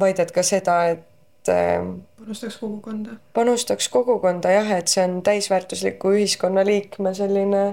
vaid 0.00 0.22
et 0.22 0.32
ka 0.34 0.42
seda, 0.46 0.78
et 0.94 1.52
äh, 1.52 1.84
panustaks 2.20 2.58
kogukonda. 2.62 3.18
panustaks 3.36 3.90
kogukonda 3.92 4.54
jah, 4.54 4.72
et 4.78 4.90
see 4.92 5.04
on 5.04 5.20
täisväärtusliku 5.26 6.14
ühiskonnaliikme 6.18 7.14
selline, 7.14 7.66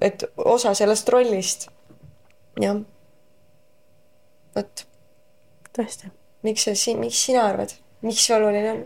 et 0.00 0.24
osa 0.36 0.74
sellest 0.78 1.08
rollist. 1.12 1.68
jah. 2.60 2.80
vot. 4.56 4.86
tõesti 5.76 6.10
miks 6.46 6.64
see, 6.64 6.96
miks 6.98 7.20
sina 7.26 7.44
arvad, 7.50 7.74
miks 8.04 8.24
see 8.26 8.36
oluline 8.36 8.72
on? 8.72 8.84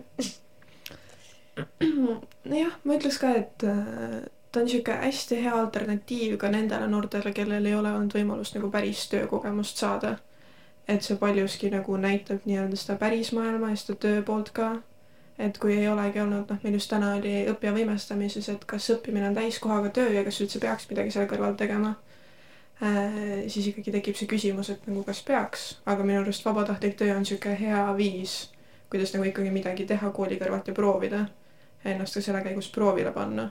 nojah, 2.50 2.78
ma 2.84 2.96
ütleks 2.98 3.20
ka, 3.22 3.34
et 3.38 3.66
äh, 3.68 4.22
ta 4.54 4.60
on 4.60 4.68
niisugune 4.68 4.96
hästi 5.02 5.40
hea 5.42 5.54
alternatiiv 5.58 6.36
ka 6.38 6.50
nendele 6.54 6.86
noortele, 6.88 7.32
kellel 7.36 7.66
ei 7.66 7.74
ole 7.74 7.92
olnud 7.92 8.14
võimalust 8.14 8.54
nagu 8.58 8.70
päris 8.70 9.08
töökogemust 9.12 9.82
saada. 9.82 10.16
et 10.88 11.02
see 11.02 11.16
paljuski 11.16 11.70
nagu 11.72 11.96
näitab 11.96 12.44
nii-öelda 12.44 12.76
seda 12.76 12.98
päris 13.00 13.32
maailma 13.32 13.70
ja 13.70 13.76
seda 13.76 13.98
töö 14.06 14.22
poolt 14.22 14.50
ka. 14.54 14.70
et 15.38 15.58
kui 15.58 15.76
ei 15.76 15.88
olegi 15.88 16.20
olnud, 16.20 16.50
noh, 16.50 16.58
meil 16.62 16.74
just 16.74 16.90
täna 16.90 17.14
oli 17.18 17.36
õppija 17.52 17.72
võimestamises, 17.74 18.48
et 18.48 18.64
kas 18.64 18.90
õppimine 18.96 19.28
on 19.28 19.34
täiskohaga 19.34 19.90
töö 20.00 20.10
ja 20.12 20.24
kas 20.24 20.40
üldse 20.40 20.60
peaks 20.60 20.90
midagi 20.90 21.10
selle 21.10 21.30
kõrval 21.30 21.56
tegema 21.58 21.94
Äh, 22.82 23.48
siis 23.48 23.68
ikkagi 23.70 23.92
tekib 23.94 24.16
see 24.18 24.26
küsimus, 24.26 24.68
et 24.72 24.82
nagu 24.88 25.04
kas 25.06 25.20
peaks, 25.22 25.66
aga 25.86 26.02
minu 26.02 26.24
arust 26.24 26.42
vabatahtlik 26.44 26.96
töö 26.98 27.12
on 27.14 27.22
niisugune 27.22 27.54
hea 27.60 27.82
viis, 27.96 28.32
kuidas 28.90 29.14
nagu 29.14 29.28
ikkagi 29.28 29.52
midagi 29.54 29.86
teha 29.86 30.10
kooli 30.16 30.40
kõrvalt 30.40 30.66
ja 30.68 30.74
proovida, 30.74 31.20
ennast 31.86 32.18
ka 32.18 32.22
selle 32.24 32.42
käigus 32.42 32.72
proovile 32.74 33.12
panna. 33.14 33.46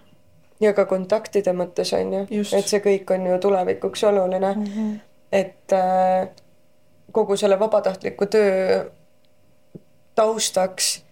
Ja 0.61 0.73
ka 0.73 0.85
kontaktide 0.85 1.53
mõttes 1.53 1.93
on 1.97 2.13
ju, 2.13 2.43
et 2.57 2.67
see 2.67 2.81
kõik 2.83 3.13
on 3.15 3.25
ju 3.27 3.39
tulevikuks 3.39 4.03
oluline 4.03 4.53
mm. 4.55 4.65
-hmm. 4.65 4.99
et 5.31 5.73
äh, 5.73 6.27
kogu 7.11 7.37
selle 7.37 7.59
vabatahtliku 7.59 8.25
töö 8.25 8.83
taustaks 10.15 11.03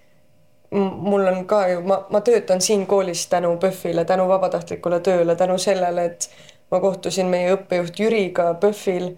mul 0.71 1.27
on 1.27 1.45
ka 1.45 1.67
ju, 1.67 1.81
ma, 1.81 2.05
ma 2.09 2.21
töötan 2.21 2.61
siin 2.61 2.87
koolis 2.87 3.27
tänu 3.27 3.57
PÖFFile, 3.57 4.05
tänu 4.05 4.27
vabatahtlikule 4.27 4.99
tööle, 4.99 5.35
tänu 5.35 5.57
sellele, 5.57 6.05
et 6.05 6.29
ma 6.71 6.79
kohtusin 6.79 7.27
meie 7.27 7.51
õppejuht 7.55 7.99
Jüriga 7.99 8.53
PÖFFil 8.53 9.11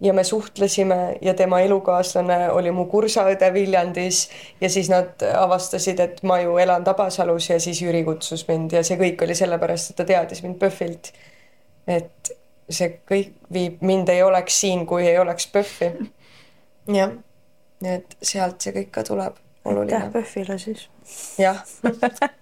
ja 0.00 0.12
me 0.12 0.24
suhtlesime 0.24 1.16
ja 1.20 1.34
tema 1.34 1.60
elukaaslane 1.60 2.50
oli 2.50 2.70
mu 2.70 2.84
kursaõde 2.90 3.52
Viljandis 3.52 4.26
ja 4.60 4.70
siis 4.70 4.90
nad 4.92 5.22
avastasid, 5.32 6.00
et 6.00 6.22
ma 6.22 6.40
ju 6.42 6.58
elan 6.60 6.84
Tabasalus 6.84 7.50
ja 7.50 7.60
siis 7.60 7.80
Jüri 7.82 8.04
kutsus 8.04 8.44
mind 8.48 8.76
ja 8.76 8.84
see 8.84 8.98
kõik 9.00 9.24
oli 9.24 9.34
sellepärast, 9.34 9.90
et 9.90 10.00
ta 10.00 10.04
teadis 10.04 10.42
mind 10.44 10.60
PÖFFilt. 10.60 11.12
et 11.86 12.34
see 12.68 12.96
kõik 13.08 13.32
viib, 13.52 13.80
mind 13.80 14.08
ei 14.10 14.22
oleks 14.26 14.60
siin, 14.60 14.86
kui 14.86 15.06
ei 15.06 15.18
oleks 15.18 15.46
PÖFFi. 15.54 15.90
jah, 16.98 17.16
nii 17.80 17.96
et 18.00 18.16
sealt 18.22 18.60
see 18.60 18.74
kõik 18.76 18.92
ka 18.98 19.06
tuleb 19.06 19.40
aitäh 19.64 20.10
PÖFFile 20.12 20.58
siis. 20.58 20.88
Jah, 21.38 21.60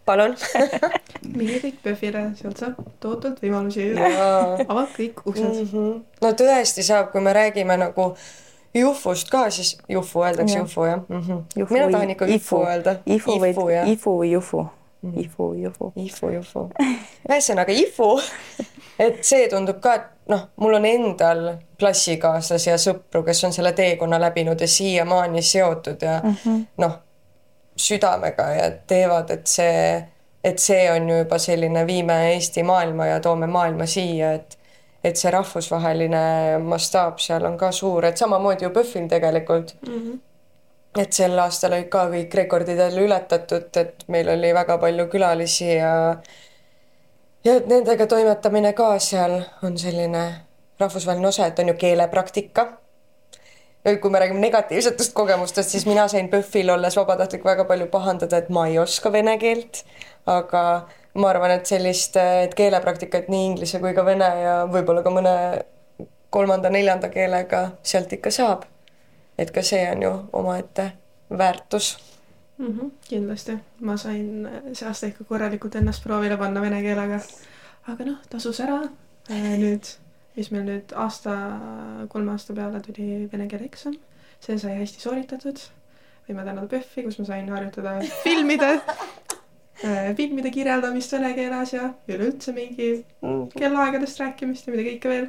palun 0.07 0.37
minge 1.39 1.59
kõik 1.63 1.83
PÖFFile, 1.83 2.25
sealt 2.39 2.61
saab 2.61 2.79
tohutult 3.01 3.43
võimalusi. 3.43 3.91
avab 4.69 4.95
kõik 4.97 5.25
uksed 5.25 5.51
mm. 5.51 5.69
-hmm. 5.73 6.01
no 6.23 6.33
tõesti 6.39 6.87
saab, 6.87 7.11
kui 7.13 7.25
me 7.25 7.33
räägime 7.33 7.77
nagu 7.81 8.15
Jufust 8.75 9.31
ka, 9.31 9.51
siis 9.55 9.77
Jufu 9.89 10.25
öeldakse 10.27 10.57
ja. 10.57 10.63
Jufu 10.63 10.85
jah 10.85 11.03
mm 11.09 11.21
-hmm.? 11.21 11.67
mina 11.71 11.91
tahan 11.91 12.11
ikka 12.11 12.27
Ifu 12.27 12.65
öelda. 12.67 12.97
Ifu 13.07 13.39
või 13.39 13.53
Ifu 13.93 14.19
või 14.19 14.31
Jufu. 14.33 14.67
Ifu, 15.17 15.55
Jufu. 15.55 15.93
Ifu, 15.97 16.29
Jufu. 16.29 16.71
ühesõnaga 17.29 17.73
Ifu, 17.73 18.21
et 18.99 19.25
see 19.25 19.49
tundub 19.49 19.81
ka, 19.81 19.95
et 19.95 20.03
noh, 20.33 20.47
mul 20.57 20.75
on 20.79 20.87
endal 20.89 21.43
klassikaaslasi 21.79 22.71
ja 22.71 22.77
sõpru, 22.81 23.25
kes 23.27 23.45
on 23.45 23.53
selle 23.53 23.73
teekonna 23.77 24.21
läbinud 24.21 24.61
ja 24.61 24.69
siiamaani 24.69 25.43
seotud 25.43 26.03
ja 26.03 26.21
mm 26.25 26.37
-hmm. 26.45 26.65
noh, 26.79 26.97
südamega 27.77 28.49
ja 28.55 28.71
teevad, 28.87 29.31
et 29.31 29.47
see, 29.47 30.05
et 30.45 30.59
see 30.59 30.85
on 30.93 31.09
ju 31.09 31.17
juba 31.23 31.39
selline 31.39 31.87
viime 31.87 32.19
Eesti 32.35 32.63
maailma 32.63 33.07
ja 33.07 33.21
toome 33.21 33.47
maailma 33.47 33.87
siia, 33.87 34.35
et 34.35 34.59
et 35.05 35.21
see 35.21 35.29
rahvusvaheline 35.29 36.21
mastaap 36.65 37.19
seal 37.21 37.45
on 37.45 37.59
ka 37.61 37.69
suur, 37.77 38.07
et 38.09 38.17
samamoodi 38.17 38.65
ju 38.65 38.71
PÖFFil 38.73 39.09
tegelikult 39.09 39.75
mm. 39.87 39.99
-hmm. 39.99 41.03
et 41.03 41.13
sel 41.13 41.39
aastal 41.39 41.77
olid 41.77 41.91
ka 41.93 42.07
kõik 42.09 42.35
rekordid 42.35 42.79
jälle 42.79 43.01
ületatud, 43.01 43.77
et 43.77 44.05
meil 44.09 44.29
oli 44.29 44.55
väga 44.55 44.79
palju 44.79 45.07
külalisi 45.13 45.75
ja 45.75 46.17
ja 47.45 47.57
et 47.57 47.67
nendega 47.67 48.07
toimetamine 48.07 48.73
ka 48.73 48.99
seal 48.99 49.43
on 49.63 49.79
selline 49.79 50.25
rahvusvaheline 50.81 51.29
osa, 51.29 51.47
et 51.47 51.59
on 51.59 51.69
ju 51.69 51.75
keelepraktika 51.75 52.67
kui 53.85 54.11
me 54.11 54.19
räägime 54.19 54.41
negatiivsetest 54.41 55.13
kogemustest, 55.13 55.71
siis 55.71 55.87
mina 55.87 56.09
sain 56.09 56.29
PÖFFil 56.33 56.71
olles 56.73 56.97
vabatahtlik 56.97 57.45
väga 57.45 57.65
palju 57.69 57.87
pahandada, 57.93 58.41
et 58.41 58.49
ma 58.49 58.67
ei 58.67 58.79
oska 58.79 59.13
vene 59.13 59.37
keelt, 59.39 59.83
aga 60.27 60.63
ma 61.15 61.29
arvan, 61.29 61.53
et 61.59 61.69
sellist, 61.69 62.17
et 62.17 62.55
keelepraktikat 62.57 63.29
nii 63.29 63.51
inglise 63.51 63.81
kui 63.83 63.93
ka 63.95 64.05
vene 64.07 64.31
ja 64.41 64.55
võib-olla 64.71 65.05
ka 65.05 65.13
mõne 65.13 65.35
kolmanda-neljanda 66.35 67.11
keelega 67.13 67.69
sealt 67.83 68.13
ikka 68.13 68.33
saab. 68.35 68.65
et 69.39 69.51
ka 69.51 69.63
see 69.67 69.83
on 69.91 70.03
ju 70.03 70.11
omaette 70.33 70.93
väärtus 71.39 71.99
mm. 72.59 72.67
-hmm, 72.67 72.91
kindlasti, 73.09 73.59
ma 73.81 73.97
sain 73.97 74.49
see 74.73 74.89
aasta 74.89 75.07
ikka 75.07 75.25
korralikult 75.25 75.75
ennast 75.75 76.03
proovile 76.05 76.37
panna 76.37 76.61
vene 76.61 76.83
keelega. 76.83 77.21
aga 77.89 78.05
noh, 78.05 78.19
tasus 78.31 78.61
ära. 78.61 78.81
nüüd 79.29 79.85
mis 80.35 80.51
meil 80.51 80.67
nüüd 80.67 80.95
aasta, 80.99 81.35
kolme 82.11 82.35
aasta 82.35 82.57
peale 82.57 82.81
tuli 82.83 83.25
vene 83.33 83.47
keele 83.51 83.69
eksam. 83.69 83.97
see 84.45 84.59
sai 84.61 84.79
hästi 84.81 85.01
sooritatud. 85.01 85.61
võime 86.29 86.45
tänada 86.45 86.67
PÖFFi, 86.69 87.05
kus 87.07 87.19
ma 87.21 87.29
sain 87.29 87.49
harjutada 87.53 87.99
filmide 88.25 88.71
äh, 89.85 90.11
filmide 90.17 90.51
kirjeldamist 90.51 91.13
vene 91.13 91.35
keeles 91.37 91.75
ja 91.77 91.91
üleüldse 92.09 92.55
mingi 92.57 92.91
kellaaegadest 93.59 94.21
rääkimist 94.21 94.67
ja 94.67 94.75
mida 94.75 94.89
kõike 94.89 95.13
veel. 95.13 95.29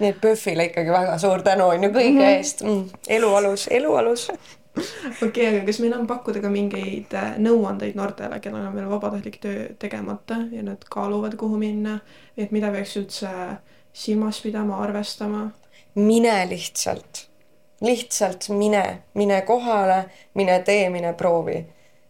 nii 0.00 0.10
et 0.10 0.20
PÖFFile 0.20 0.68
ikkagi 0.70 0.92
väga 0.92 1.16
suur 1.22 1.46
tänu 1.46 1.70
on 1.70 1.88
ju 1.88 1.90
kõige 1.94 2.10
mm 2.10 2.20
-hmm. 2.20 2.36
eest 2.36 2.62
mm.. 2.66 3.08
elu 3.16 3.34
alus, 3.40 3.68
elu 3.70 3.94
alus 4.02 4.28
okei 4.76 5.28
okay,, 5.28 5.46
aga 5.46 5.66
kas 5.66 5.78
meil 5.80 5.94
on 5.94 6.06
pakkuda 6.06 6.40
ka 6.42 6.50
mingeid 6.50 7.14
äh, 7.14 7.36
nõuandeid 7.38 7.94
noortele, 7.96 8.40
kellel 8.40 8.66
on 8.66 8.74
veel 8.74 8.90
vabatahtlik 8.90 9.38
töö 9.40 9.68
tegemata 9.78 10.40
ja 10.52 10.62
nad 10.66 10.84
kaaluvad, 10.90 11.36
kuhu 11.38 11.56
minna, 11.58 12.00
et 12.36 12.50
mida 12.50 12.72
peaks 12.74 12.96
üldse 13.00 13.30
äh, 13.30 13.56
silmas 13.94 14.40
pidama, 14.42 14.82
arvestama? 14.82 15.50
mine 15.94 16.46
lihtsalt, 16.50 17.26
lihtsalt 17.80 18.48
mine, 18.48 19.02
mine 19.14 19.42
kohale, 19.46 20.04
mine 20.34 20.58
tee, 20.66 20.90
mine 20.90 21.12
proovi. 21.14 21.64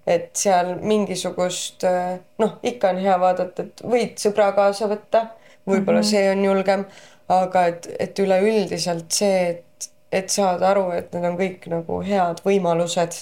et 0.06 0.36
seal 0.36 0.74
mingisugust 0.84 1.84
noh, 2.38 2.58
ikka 2.62 2.90
on 2.92 2.98
hea 3.00 3.14
vaadata, 3.20 3.64
et 3.64 3.82
võid 3.88 4.18
sõbra 4.20 4.50
kaasa 4.52 4.88
võtta, 4.88 5.26
võib-olla 5.64 6.00
mm 6.00 6.04
-hmm. 6.04 6.10
see 6.10 6.30
on 6.30 6.44
julgem, 6.44 6.84
aga 7.28 7.66
et, 7.66 7.88
et 7.98 8.18
üleüldiselt 8.18 9.12
see, 9.12 9.38
et, 9.50 9.88
et 10.12 10.28
saada 10.28 10.68
aru, 10.70 10.90
et 10.92 11.12
need 11.12 11.24
on 11.24 11.38
kõik 11.40 11.68
nagu 11.72 12.00
head 12.04 12.44
võimalused 12.44 13.16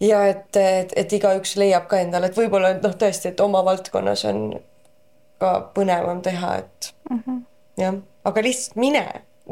ja 0.00 0.26
et, 0.26 0.56
et, 0.56 0.92
et 0.96 1.12
igaüks 1.12 1.56
leiab 1.56 1.86
ka 1.86 2.02
endale, 2.02 2.26
et 2.26 2.38
võib-olla 2.38 2.74
noh, 2.74 2.96
tõesti, 2.98 3.30
et 3.30 3.40
oma 3.40 3.62
valdkonnas 3.64 4.24
on 4.30 4.42
ka 5.44 5.52
põnevam 5.76 6.22
teha, 6.24 6.56
et 6.64 6.90
mm 7.10 7.22
-hmm. 7.22 7.40
jah, 7.82 8.02
aga 8.24 8.42
lihtsalt 8.48 8.76
mine. 8.80 9.06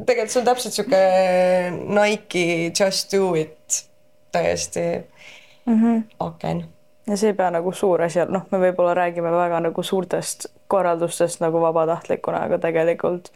tegelikult 0.06 0.30
see 0.34 0.40
on 0.40 0.46
täpselt 0.46 0.74
sihuke 0.74 1.00
Nike 2.00 2.72
Just 2.80 3.12
do 3.12 3.34
it 3.34 3.86
täiesti 4.32 5.04
mm 5.66 5.82
-hmm. 5.82 6.02
aken. 6.20 6.64
ja 7.06 7.16
see 7.16 7.30
ei 7.30 7.34
pea 7.34 7.50
nagu 7.50 7.72
suur 7.72 8.02
asi 8.02 8.20
olema, 8.20 8.38
noh, 8.38 8.46
me 8.50 8.58
võib-olla 8.66 8.94
räägime 8.94 9.30
väga 9.30 9.60
nagu 9.60 9.82
suurtest 9.82 10.46
korraldustest 10.66 11.40
nagu 11.40 11.60
vabatahtlikuna, 11.60 12.44
aga 12.44 12.58
tegelikult 12.58 13.32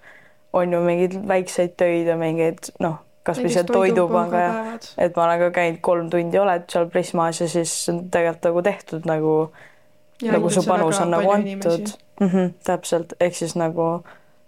on 0.52 0.72
ju 0.72 0.80
mingeid 0.80 1.18
väikseid 1.28 1.76
töid 1.76 2.06
ja 2.06 2.16
mingeid 2.16 2.70
noh, 2.80 2.98
kasvõi 3.26 3.52
see 3.52 3.64
toidupanga 3.64 4.40
ja 4.40 4.52
et 4.98 5.16
ma 5.16 5.24
olen 5.24 5.38
ka 5.38 5.50
käinud 5.60 5.80
kolm 5.80 6.10
tundi 6.10 6.38
oled 6.38 6.68
seal 6.72 6.88
Prismas 6.90 7.40
ja 7.40 7.48
siis 7.48 7.74
tegelikult 8.10 8.44
nagu 8.44 8.62
tehtud 8.62 9.08
nagu 9.10 9.34
nagu 10.22 10.50
su 10.50 10.62
panus 10.66 11.00
on 11.00 11.10
nagu 11.10 11.30
antud. 11.30 11.88
Mm 12.20 12.28
-hmm, 12.28 12.52
täpselt, 12.64 13.12
ehk 13.20 13.34
siis 13.34 13.56
nagu 13.56 14.04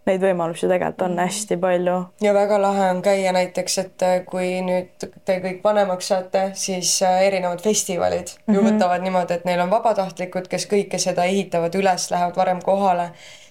neid 0.09 0.22
võimalusi 0.22 0.68
tegelikult 0.68 1.02
on 1.02 1.11
mm 1.11 1.16
-hmm. 1.16 1.26
hästi 1.26 1.57
palju. 1.57 1.96
ja 2.20 2.35
väga 2.35 2.62
lahe 2.62 2.90
on 2.90 3.02
käia 3.02 3.33
näiteks, 3.33 3.78
et 3.78 4.02
äh, 4.02 4.24
kui 4.26 4.62
nüüd 4.62 5.09
te 5.24 5.38
kõik 5.44 5.61
vanemaks 5.64 6.09
saate, 6.09 6.50
siis 6.54 7.02
äh, 7.02 7.22
erinevad 7.22 7.61
festivalid 7.62 8.28
mm 8.28 8.54
-hmm. 8.54 8.54
ju 8.54 8.62
mhm. 8.62 8.70
võtavad 8.70 9.02
niimoodi, 9.02 9.35
et 9.35 9.44
neil 9.44 9.61
on 9.61 9.70
vabatahtlikud, 9.70 10.48
kes 10.48 10.66
kõike 10.72 10.98
seda 10.98 11.24
ehitavad 11.24 11.74
üles, 11.74 12.11
lähevad 12.11 12.37
varem 12.37 12.62
kohale, 12.62 13.11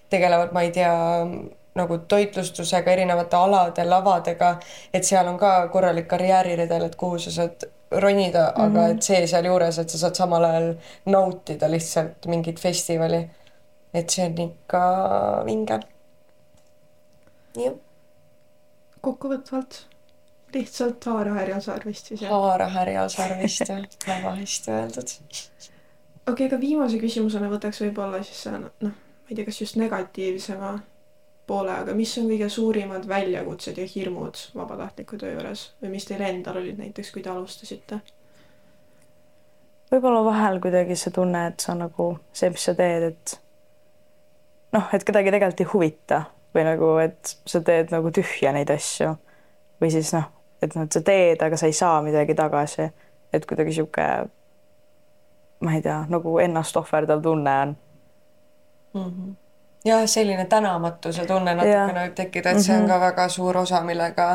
tegelevad, 0.10 0.52
ma 0.52 0.62
ei 0.62 0.72
tea, 0.72 0.94
nagu 1.76 1.98
toitlustusega, 1.98 2.92
erinevate 2.92 3.36
alade, 3.36 3.86
lavadega, 3.86 4.58
et 4.94 5.04
seal 5.04 5.28
on 5.28 5.38
ka 5.38 5.68
korralik 5.68 6.08
karjääriredel, 6.08 6.86
et 6.86 6.96
kuhu 6.96 7.20
sa 7.20 7.32
saad 7.32 7.68
ronida 7.92 8.44
mm, 8.52 8.62
-hmm. 8.62 8.66
aga 8.66 8.88
et 8.88 9.04
see 9.04 9.28
sealjuures, 9.28 9.80
et 9.80 9.90
sa 9.90 9.98
saad 9.98 10.16
samal 10.16 10.44
ajal 10.44 10.74
nautida 11.06 11.72
lihtsalt 11.72 12.26
mingit 12.28 12.60
festivali. 12.60 13.30
et 13.94 14.10
see 14.10 14.26
on 14.26 14.38
ikka 14.38 14.82
vinge. 15.46 15.80
jah. 17.56 17.74
kokkuvõtvalt 19.02 19.86
lihtsalt 20.54 21.06
haara 21.06 21.34
härjal 21.34 21.62
sarvist 21.62 22.06
siis 22.06 22.22
jah? 22.22 22.32
haara 22.32 22.68
härjal 22.68 23.10
sarvist 23.10 23.70
jah, 23.70 23.82
väga 24.08 24.36
hästi 24.36 24.72
öeldud. 24.72 25.10
okei 25.10 25.66
okay,, 26.32 26.48
aga 26.48 26.60
viimase 26.60 27.00
küsimusena 27.00 27.50
võtaks 27.50 27.82
võib-olla 27.82 28.24
siis 28.24 28.46
noh, 28.54 28.70
ma 28.82 29.30
ei 29.30 29.36
tea, 29.36 29.46
kas 29.46 29.62
just 29.62 29.76
negatiivsema 29.76 30.78
poole, 31.48 31.72
aga 31.72 31.96
mis 31.96 32.12
on 32.20 32.28
kõige 32.30 32.50
suurimad 32.52 33.08
väljakutsed 33.08 33.80
ja 33.80 33.88
hirmud 33.88 34.40
vabatahtliku 34.56 35.18
töö 35.20 35.34
juures 35.34 35.64
või 35.82 35.94
mis 35.96 36.08
teil 36.08 36.24
endal 36.28 36.60
olid 36.62 36.80
näiteks, 36.82 37.12
kui 37.16 37.24
te 37.24 37.32
alustasite? 37.32 38.02
võib-olla 39.92 40.24
vahel 40.26 40.60
kuidagi 40.64 40.98
see 41.00 41.14
tunne, 41.16 41.46
et 41.48 41.64
sa 41.64 41.76
nagu 41.78 42.10
see, 42.36 42.50
mis 42.52 42.66
sa 42.68 42.74
teed, 42.76 43.06
et 43.14 43.38
noh, 44.76 44.90
et 44.94 45.06
kedagi 45.08 45.32
tegelikult 45.32 45.64
ei 45.64 45.70
huvita 45.72 46.22
või 46.56 46.68
nagu, 46.68 46.92
et 47.04 47.36
sa 47.48 47.64
teed 47.64 47.96
nagu 47.96 48.12
tühja 48.12 48.52
neid 48.56 48.72
asju 48.74 49.14
või 49.82 49.94
siis 49.94 50.12
noh, 50.16 50.28
et 50.62 50.76
noh, 50.76 50.84
et 50.84 51.00
sa 51.00 51.04
teed, 51.06 51.44
aga 51.44 51.60
sa 51.60 51.72
ei 51.72 51.78
saa 51.78 52.02
midagi 52.04 52.36
tagasi, 52.36 52.92
et 53.32 53.48
kuidagi 53.48 53.80
sihuke 53.80 54.08
ma 55.64 55.74
ei 55.74 55.82
tea, 55.82 56.04
nagu 56.12 56.38
ennast 56.44 56.78
ohverdav 56.78 57.24
tunne 57.24 57.60
on 57.64 57.76
mm. 58.94 59.12
-hmm 59.12 59.36
jah, 59.86 60.06
selline 60.06 60.46
tänamatuse 60.46 61.26
tunne 61.26 61.56
natukene 61.56 62.08
võib 62.08 62.18
tekkida, 62.18 62.52
et 62.52 62.64
see 62.64 62.76
on 62.76 62.84
mhm. 62.84 62.92
ka 62.92 63.00
väga 63.00 63.30
suur 63.30 63.58
osa, 63.58 63.82
millega 63.82 64.28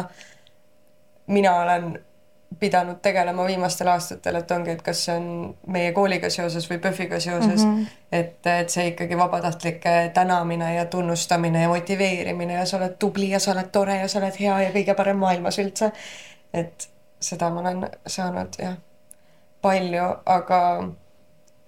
mina 1.26 1.56
olen 1.60 1.92
pidanud 2.60 2.96
tegelema 3.02 3.44
viimastel 3.46 3.88
aastatel, 3.88 4.36
et 4.36 4.50
ongi, 4.50 4.70
et 4.76 4.82
kas 4.84 5.04
see 5.06 5.16
on 5.16 5.26
meie 5.72 5.92
kooliga 5.96 6.30
seoses 6.30 6.68
või 6.70 6.78
PÖFFiga 6.84 7.20
seoses 7.20 7.64
mm, 7.64 7.76
-hmm. 7.76 7.86
et, 8.12 8.46
et 8.46 8.70
see 8.70 8.86
ikkagi 8.92 9.18
vabatahtlike 9.18 10.10
tänamine 10.14 10.74
ja 10.74 10.84
tunnustamine 10.84 11.62
ja 11.62 11.68
motiveerimine 11.68 12.54
ja 12.54 12.66
sa 12.66 12.76
oled 12.76 12.96
tubli 12.98 13.30
ja 13.30 13.40
sa 13.40 13.52
oled 13.52 13.72
tore 13.72 13.96
ja 13.96 14.08
sa 14.08 14.18
oled 14.18 14.38
hea 14.40 14.60
ja 14.62 14.70
kõige 14.70 14.94
parem 14.94 15.16
maailmas 15.16 15.58
üldse. 15.58 15.92
et 16.54 16.88
seda 17.20 17.50
ma 17.50 17.60
olen 17.60 17.88
saanud 18.06 18.58
jah, 18.58 18.76
palju, 19.62 20.08
aga 20.26 20.62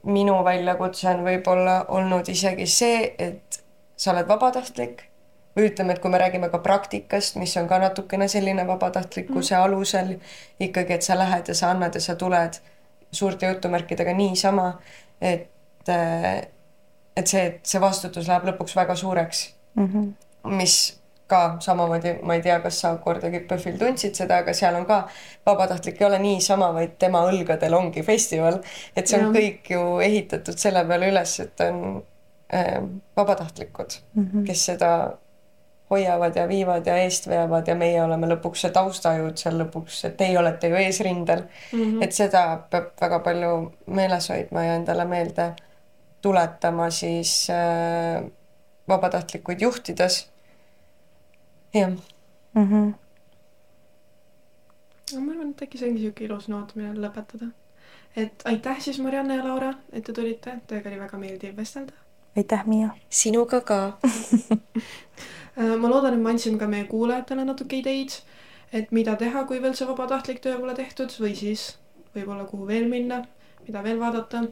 minu 0.04 0.44
väljakutse 0.44 1.08
on 1.08 1.24
võib-olla 1.24 1.84
olnud 1.88 2.28
isegi 2.28 2.66
see, 2.66 3.14
et 3.18 3.63
sa 3.96 4.12
oled 4.12 4.28
vabatahtlik 4.28 5.04
või 5.56 5.68
ütleme, 5.70 5.94
et 5.94 6.02
kui 6.02 6.10
me 6.10 6.18
räägime 6.18 6.50
ka 6.50 6.58
praktikast, 6.58 7.36
mis 7.38 7.54
on 7.56 7.68
ka 7.70 7.78
natukene 7.78 8.28
selline 8.28 8.66
vabatahtlikkuse 8.66 9.54
mm. 9.54 9.62
alusel 9.62 10.14
ikkagi, 10.60 10.96
et 10.98 11.06
sa 11.06 11.18
lähed 11.18 11.48
ja 11.48 11.54
sa 11.54 11.70
annad 11.70 11.94
ja 11.94 12.02
sa 12.02 12.16
tuled 12.18 12.58
suurte 13.14 13.46
jutumärkidega 13.46 14.14
niisama, 14.16 14.72
et 15.20 15.50
et 17.16 17.26
see, 17.30 17.42
et 17.46 17.58
see 17.62 17.80
vastutus 17.80 18.28
läheb 18.28 18.46
lõpuks 18.48 18.74
väga 18.76 18.96
suureks 18.96 19.42
mm. 19.74 19.86
-hmm. 19.86 20.54
mis 20.58 20.76
ka 21.26 21.56
samamoodi, 21.60 22.18
ma 22.22 22.34
ei 22.34 22.42
tea, 22.42 22.58
kas 22.60 22.80
sa 22.80 22.96
kordagi 23.04 23.40
PÖFFil 23.48 23.78
tundsid 23.80 24.14
seda, 24.14 24.38
aga 24.42 24.52
seal 24.52 24.74
on 24.76 24.86
ka 24.86 25.08
vabatahtlik 25.46 26.00
ei 26.00 26.06
ole 26.06 26.18
niisama, 26.18 26.72
vaid 26.74 26.98
tema 26.98 27.22
õlgadel 27.30 27.74
ongi 27.74 28.02
festival, 28.02 28.58
et 28.96 29.08
see 29.08 29.20
on 29.20 29.30
ja. 29.30 29.40
kõik 29.40 29.70
ju 29.72 29.84
ehitatud 30.04 30.58
selle 30.60 30.84
peale 30.88 31.08
üles, 31.12 31.38
et 31.40 31.64
on 31.64 31.80
äh, 31.96 32.02
vabatahtlikud 33.16 34.00
mm, 34.14 34.26
-hmm. 34.26 34.46
kes 34.46 34.64
seda 34.66 34.90
hoiavad 35.90 36.36
ja 36.36 36.48
viivad 36.48 36.86
ja 36.86 36.96
eest 36.96 37.28
veavad 37.28 37.68
ja 37.68 37.74
meie 37.76 38.02
oleme 38.02 38.28
lõpuks 38.30 38.64
see 38.64 38.72
taustajõud 38.74 39.36
seal 39.40 39.58
lõpuks, 39.60 40.00
et 40.08 40.16
teie 40.16 40.38
olete 40.38 40.70
ju 40.72 40.78
eesrindel 40.80 41.44
mm. 41.44 41.78
-hmm. 41.78 42.04
et 42.04 42.12
seda 42.12 42.44
peab 42.70 42.92
väga 43.00 43.18
palju 43.26 43.52
meeles 43.86 44.28
hoidma 44.32 44.64
ja 44.64 44.76
endale 44.80 45.04
meelde 45.04 45.52
tuletama 46.24 46.90
siis 46.90 47.50
äh, 47.50 48.24
vabatahtlikuid 48.88 49.60
juhtides. 49.60 50.30
jah 51.74 51.90
mm. 51.90 51.98
-hmm. 52.54 52.94
no 55.14 55.20
ma 55.20 55.32
arvan, 55.32 55.50
et 55.50 55.62
äkki 55.62 55.78
see 55.78 55.88
ongi 55.88 56.00
niisugune 56.00 56.26
ilus 56.26 56.48
noot, 56.48 56.74
millel 56.74 57.04
lõpetada. 57.08 57.50
et 58.16 58.42
aitäh 58.44 58.80
siis 58.80 58.98
Marianne 58.98 59.36
ja 59.36 59.44
Laura, 59.44 59.74
et 59.92 60.04
te 60.04 60.12
tulite, 60.12 60.58
teiega 60.66 60.88
oli 60.88 61.00
väga 61.00 61.18
meeldiv 61.18 61.56
vestelda 61.56 62.03
aitäh, 62.36 62.66
Miia! 62.66 62.88
sinuga 63.10 63.60
ka 63.60 63.98
Äh, 65.56 65.76
ma 65.80 65.88
loodan, 65.88 66.14
et 66.14 66.20
me 66.20 66.30
andsime 66.30 66.58
ka 66.58 66.66
meie 66.66 66.86
kuulajatele 66.90 67.44
natuke 67.46 67.78
ideid, 67.78 68.16
et 68.72 68.90
mida 68.92 69.14
teha, 69.16 69.44
kui 69.46 69.62
veel 69.62 69.74
see 69.78 69.86
vabatahtlik 69.86 70.42
töö 70.42 70.58
pole 70.58 70.74
tehtud 70.74 71.14
või 71.22 71.34
siis 71.38 71.76
võib-olla 72.14 72.46
kuhu 72.48 72.66
veel 72.66 72.88
minna, 72.90 73.22
mida 73.66 73.82
veel 73.86 74.00
vaadata. 74.02 74.46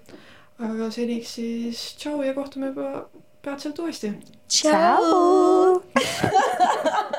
aga 0.62 0.90
seniks 0.94 1.34
siis 1.38 1.80
tšau 1.98 2.22
ja 2.22 2.34
kohtume 2.34 2.70
juba 2.70 3.08
peatselt 3.42 3.78
uuesti. 3.78 4.12
tšau. 4.48 5.82